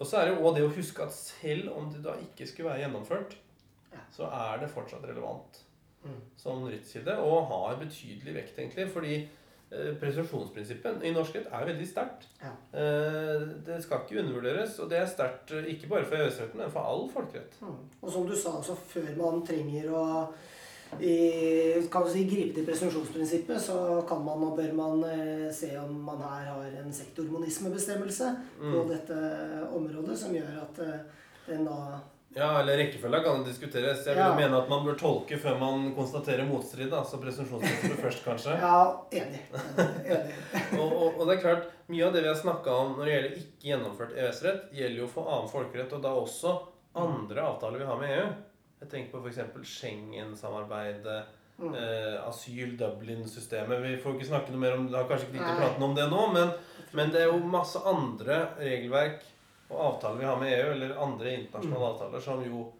og 0.00 0.06
så 0.10 0.18
er 0.18 0.26
det 0.32 0.36
jo 0.40 0.52
det 0.58 0.66
å 0.66 0.74
huske 0.74 1.06
at 1.06 1.12
selv 1.14 1.70
om 1.76 1.86
det 1.92 2.02
da 2.02 2.16
ikke 2.26 2.46
skulle 2.50 2.72
være 2.72 2.84
gjennomført, 2.88 3.38
Ja. 3.94 4.02
så 4.12 4.26
er 4.28 4.58
det 4.64 4.72
fortsatt 4.74 5.06
relevant 5.06 5.62
Mm. 6.06 6.20
som 6.36 6.60
rettskilde, 6.66 7.14
og 7.18 7.46
har 7.50 7.76
betydelig 7.80 8.34
vekt, 8.34 8.58
egentlig. 8.58 8.90
Fordi 8.92 9.28
eh, 9.72 9.94
presumsjonsprinsippet 10.00 11.02
i 11.04 11.12
norsk 11.14 11.34
rett 11.38 11.46
er 11.52 11.66
veldig 11.72 11.86
sterkt. 11.88 12.26
Ja. 12.42 12.52
Eh, 12.78 13.46
Det 13.66 13.82
skal 13.82 14.04
ikke 14.04 14.20
undervurderes, 14.22 14.78
og 14.78 14.90
det 14.90 14.98
er 14.98 15.06
sterkt 15.06 15.52
eh, 15.52 15.70
ikke 15.74 15.88
bare 15.88 16.04
for 16.04 16.16
EØS-retten, 16.16 16.60
men 16.60 16.70
for 16.70 16.80
all 16.86 17.08
folkerett. 17.10 17.56
Mm. 17.62 17.78
Og 18.02 18.12
som 18.12 18.26
du 18.28 18.36
sa 18.36 18.56
altså, 18.58 18.74
før 18.74 19.10
man 19.16 19.42
trenger 19.46 19.90
å 19.92 20.04
i, 21.02 21.82
kan 21.90 22.04
si, 22.08 22.22
gripe 22.30 22.54
til 22.54 22.64
presumpsjonsprinsippet, 22.68 23.58
så 23.60 24.04
kan 24.08 24.20
man 24.24 24.44
og 24.46 24.52
bør 24.56 24.72
man 24.78 25.00
eh, 25.10 25.48
se 25.52 25.72
om 25.80 25.96
man 26.06 26.20
her 26.22 26.46
har 26.52 26.76
en 26.84 26.92
sektormonismebestemmelse 26.94 28.28
på 28.60 28.84
Mm. 28.84 28.88
dette 28.88 29.16
området, 29.74 30.18
som 30.18 30.34
gjør 30.34 30.60
at 30.62 30.78
eh, 30.86 31.00
den 31.48 31.64
da 31.66 31.98
Ja, 32.36 32.50
eller 32.60 32.76
rekkefølga 32.76 33.22
kan 33.24 33.38
det 33.42 33.48
diskuteres. 33.54 34.02
Jeg 34.04 34.14
vil 34.14 34.22
Ja. 34.24 34.34
mene 34.36 34.58
at 34.58 34.68
man 34.68 34.84
bør 34.84 34.98
tolke 35.00 35.38
før 35.40 35.58
man 35.58 35.94
konstaterer 35.96 36.44
motstrid. 36.44 36.90
da, 36.90 37.02
Så 37.02 37.16
presumsjonsprinsippet 37.22 38.02
først, 38.02 38.24
kanskje. 38.26 38.58
Ja, 38.60 39.00
enig. 39.10 39.40
enig. 40.04 40.34
Og, 40.80 40.92
og, 40.92 41.20
og 41.20 41.26
det 41.30 41.38
er 41.38 41.40
klart, 41.40 41.70
mye 41.88 42.04
av 42.06 42.12
det 42.12 42.22
vi 42.22 42.28
har 42.28 42.36
snakka 42.36 42.74
om 42.76 42.92
når 42.98 43.04
det 43.08 43.14
gjelder 43.14 43.38
ikke 43.40 43.70
gjennomført 43.70 44.12
EØS-rett, 44.18 44.66
gjelder 44.76 44.98
jo 45.00 45.06
for 45.08 45.30
annen 45.32 45.48
folkerett, 45.48 45.92
og 45.96 46.02
da 46.04 46.12
også 46.12 46.52
andre 46.96 47.40
avtaler 47.40 47.78
vi 47.78 47.88
har 47.88 47.98
med 48.00 48.12
EU. 48.18 48.28
Jeg 48.82 48.88
tenker 48.92 49.16
på 49.16 49.24
f.eks. 49.24 49.72
Schengen-samarbeidet, 49.72 51.24
Mm. 51.58 51.72
eh, 51.74 52.28
asyl, 52.28 52.76
Dublin-systemet. 52.76 53.80
Vi 53.80 53.96
får 53.96 54.18
ikke 54.18 54.26
snakke 54.28 54.50
noe 54.52 54.60
mer 54.60 54.74
om 54.76 54.86
det, 54.90 54.94
har 54.98 55.08
kanskje 55.08 55.30
ikke 55.30 55.38
tid 55.38 55.40
til 55.40 55.54
å 55.54 55.60
prate 55.62 55.78
noe 55.80 55.88
om 55.88 55.94
det 55.96 56.04
nå, 56.10 56.24
men, 56.34 56.50
men 56.92 57.10
det 57.14 57.22
er 57.22 57.30
jo 57.30 57.38
masse 57.48 57.80
andre 57.80 58.36
regelverk 58.60 59.22
og 59.70 59.78
avtaler 59.86 60.18
vi 60.18 60.24
har 60.24 60.36
med 60.40 60.52
EU, 60.58 60.72
eller 60.72 60.96
andre 61.02 61.32
internasjonale 61.40 61.80
Mm. 61.86 61.92
avtaler, 61.92 62.20
som 62.20 62.42
jo, 62.44 62.72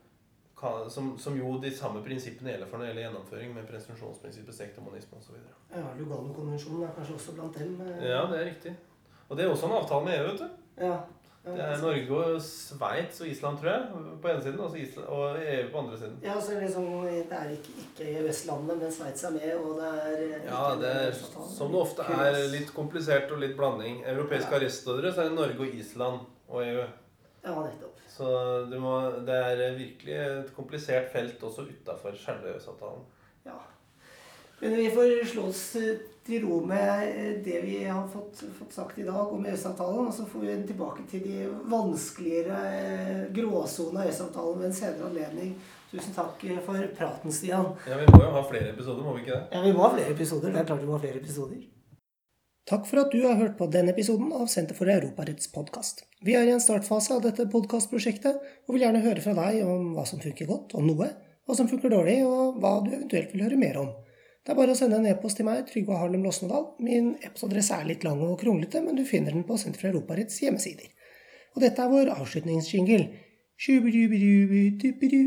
kan, 0.61 0.91
som, 0.91 1.19
som 1.19 1.37
jo 1.37 1.59
de 1.61 1.71
samme 1.71 2.03
prinsippene 2.05 2.51
gjelder 2.55 2.67
for 2.71 2.79
når 2.79 2.87
det 2.87 2.93
gjelder 2.95 3.07
gjennomføring, 3.09 3.55
med 3.55 3.67
presumpsjonsprinsippet, 3.69 4.55
sektormonisme 4.55 5.19
osv. 5.19 5.35
Ja, 5.75 5.83
Lugano-konvensjonen 5.99 6.85
er 6.89 6.95
kanskje 6.97 7.15
også 7.19 7.35
blant 7.37 7.59
dem. 7.59 7.81
eh. 7.81 8.09
Ja, 8.09 8.23
det 8.31 8.41
er 8.41 8.45
riktig. 8.53 8.77
Og 9.29 9.37
det 9.37 9.45
er 9.45 9.51
også 9.51 9.67
en 9.67 9.73
avtale 9.83 10.05
med 10.05 10.19
EU, 10.21 10.27
vet 10.31 10.39
du. 10.39 10.49
Ja. 10.81 10.87
ja, 11.47 11.53
Det 11.53 11.63
er 11.65 11.81
Norge 11.83 12.11
og 12.35 12.41
Sveits 12.43 13.21
og 13.21 13.27
Island, 13.29 13.59
tror 13.59 13.71
jeg, 13.71 13.83
på 14.23 14.29
ene 14.31 14.43
siden, 14.43 14.77
Island, 14.81 15.07
og 15.09 15.37
EU 15.43 15.69
på 15.73 15.79
andre 15.79 15.99
siden. 15.99 16.17
Ja, 16.23 16.41
så 16.41 16.61
liksom, 16.61 16.87
Det 17.05 17.33
er 17.41 17.51
ikke, 17.51 17.75
ikke 17.85 18.09
EØS-landene, 18.21 18.77
men 18.81 18.93
Sveits 18.93 19.25
er 19.25 19.31
med, 19.37 19.53
og 19.59 19.77
det 19.81 19.91
er 19.91 20.23
eh, 20.23 20.47
Ja, 20.47 20.63
det 20.81 20.95
er 21.03 21.13
som 21.59 21.73
det 21.73 21.81
ofte 21.81 22.03
er 22.03 22.41
litt 22.55 22.73
komplisert 22.75 23.31
og 23.33 23.39
litt 23.45 23.57
blanding. 23.57 24.01
Europeiske 24.07 24.51
Ja. 24.51 24.57
arrestordre, 24.61 25.13
så 25.13 25.21
er 25.21 25.29
det 25.29 25.39
Norge 25.39 25.61
og 25.69 25.75
Island 25.75 26.21
og 26.49 26.63
EU. 26.65 26.83
Ja, 27.47 27.55
nettopp. 27.63 28.03
Så 28.11 28.27
du 28.71 28.79
må, 28.81 28.97
det 29.27 29.35
er 29.37 29.77
virkelig 29.77 30.15
et 30.17 30.53
komplisert 30.57 31.13
felt 31.13 31.43
også 31.43 31.67
utafor 31.69 32.17
selve 32.19 32.55
EØS-avtalen. 32.55 33.05
Ja. 33.47 33.59
Men 34.61 34.77
vi 34.79 34.91
får 34.91 35.27
slå 35.31 35.49
oss 35.51 35.63
til 36.27 36.43
ro 36.43 36.63
med 36.67 37.43
det 37.45 37.61
vi 37.63 37.77
har 37.85 38.07
fått, 38.09 38.41
fått 38.59 38.73
sagt 38.73 38.99
i 38.99 39.05
dag 39.07 39.33
om 39.33 39.47
EØS-avtalen. 39.47 40.09
Og 40.09 40.15
så 40.17 40.27
får 40.27 40.47
vi 40.47 40.57
tilbake 40.73 41.05
til 41.11 41.23
de 41.29 41.45
vanskeligere 41.71 42.61
eh, 42.81 43.25
gråsonene 43.37 44.03
av 44.03 44.11
EØS-avtalen 44.11 44.63
ved 44.63 44.71
en 44.71 44.79
senere 44.81 45.11
anledning. 45.11 45.55
Tusen 45.93 46.17
takk 46.17 46.43
for 46.67 46.89
praten, 46.99 47.33
Stian. 47.33 47.71
Ja, 47.87 48.01
Vi 48.01 48.11
må 48.11 48.25
jo 48.25 48.35
ha 48.35 48.43
flere 48.49 48.73
episoder, 48.73 49.05
må 49.07 49.15
vi 49.15 49.27
ikke 49.27 49.37
det? 49.37 49.45
Ja, 49.53 49.63
Vi 49.63 49.77
må 49.77 49.87
ha 49.87 49.95
flere 49.95 50.17
episoder. 50.17 50.51
Det 50.51 50.65
er 50.65 50.71
klart 50.73 50.83
vi 50.83 50.89
må 50.89 50.99
ha 50.99 51.05
flere 51.05 51.23
episoder. 51.23 51.63
Takk 52.67 52.89
for 52.89 52.99
at 52.99 53.13
du 53.15 53.21
har 53.23 53.37
hørt 53.39 53.53
på 53.61 53.69
denne 53.71 53.93
episoden 53.95 54.33
av 54.35 54.49
Senter 54.51 54.75
for 54.75 54.91
Europaretts 54.91 55.53
podkast. 55.55 56.01
Vi 56.27 56.35
er 56.35 56.49
i 56.49 56.51
en 56.51 56.63
startfase 56.63 57.15
av 57.15 57.21
dette 57.23 57.45
podkastprosjektet, 57.53 58.41
og 58.67 58.75
vil 58.75 58.83
gjerne 58.83 59.03
høre 59.05 59.23
fra 59.23 59.35
deg 59.37 59.61
om 59.63 59.93
hva 59.95 60.03
som 60.11 60.19
funker 60.19 60.49
godt, 60.49 60.75
om 60.75 60.83
noe, 60.89 61.07
hva 61.47 61.55
som 61.55 61.69
funker 61.71 61.93
dårlig, 61.95 62.17
og 62.27 62.59
hva 62.59 62.73
du 62.83 62.91
eventuelt 62.91 63.31
vil 63.31 63.45
høre 63.47 63.59
mer 63.61 63.79
om. 63.85 63.93
Det 64.43 64.51
er 64.51 64.59
bare 64.59 64.75
å 64.75 64.79
sende 64.79 64.99
en 64.99 65.07
e-post 65.07 65.39
til 65.39 65.47
meg, 65.47 65.63
Trygve 65.69 65.95
Harlem 66.01 66.27
Losnedal. 66.27 66.65
Min 66.83 67.13
e-postadresse 67.21 67.79
er 67.79 67.87
litt 67.87 68.03
lang 68.07 68.19
og 68.27 68.35
kronglete, 68.41 68.83
men 68.83 68.99
du 68.99 69.05
finner 69.07 69.31
den 69.37 69.47
på 69.47 69.55
Senter 69.63 69.85
for 69.85 69.93
Europaretts 69.93 70.43
hjemmesider. 70.43 70.91
Og 71.55 71.63
dette 71.63 71.79
er 71.85 71.93
vår 71.95 72.11
avslutningsjingle. 72.17 73.07
Shubidubidubidubidu, 73.63 75.23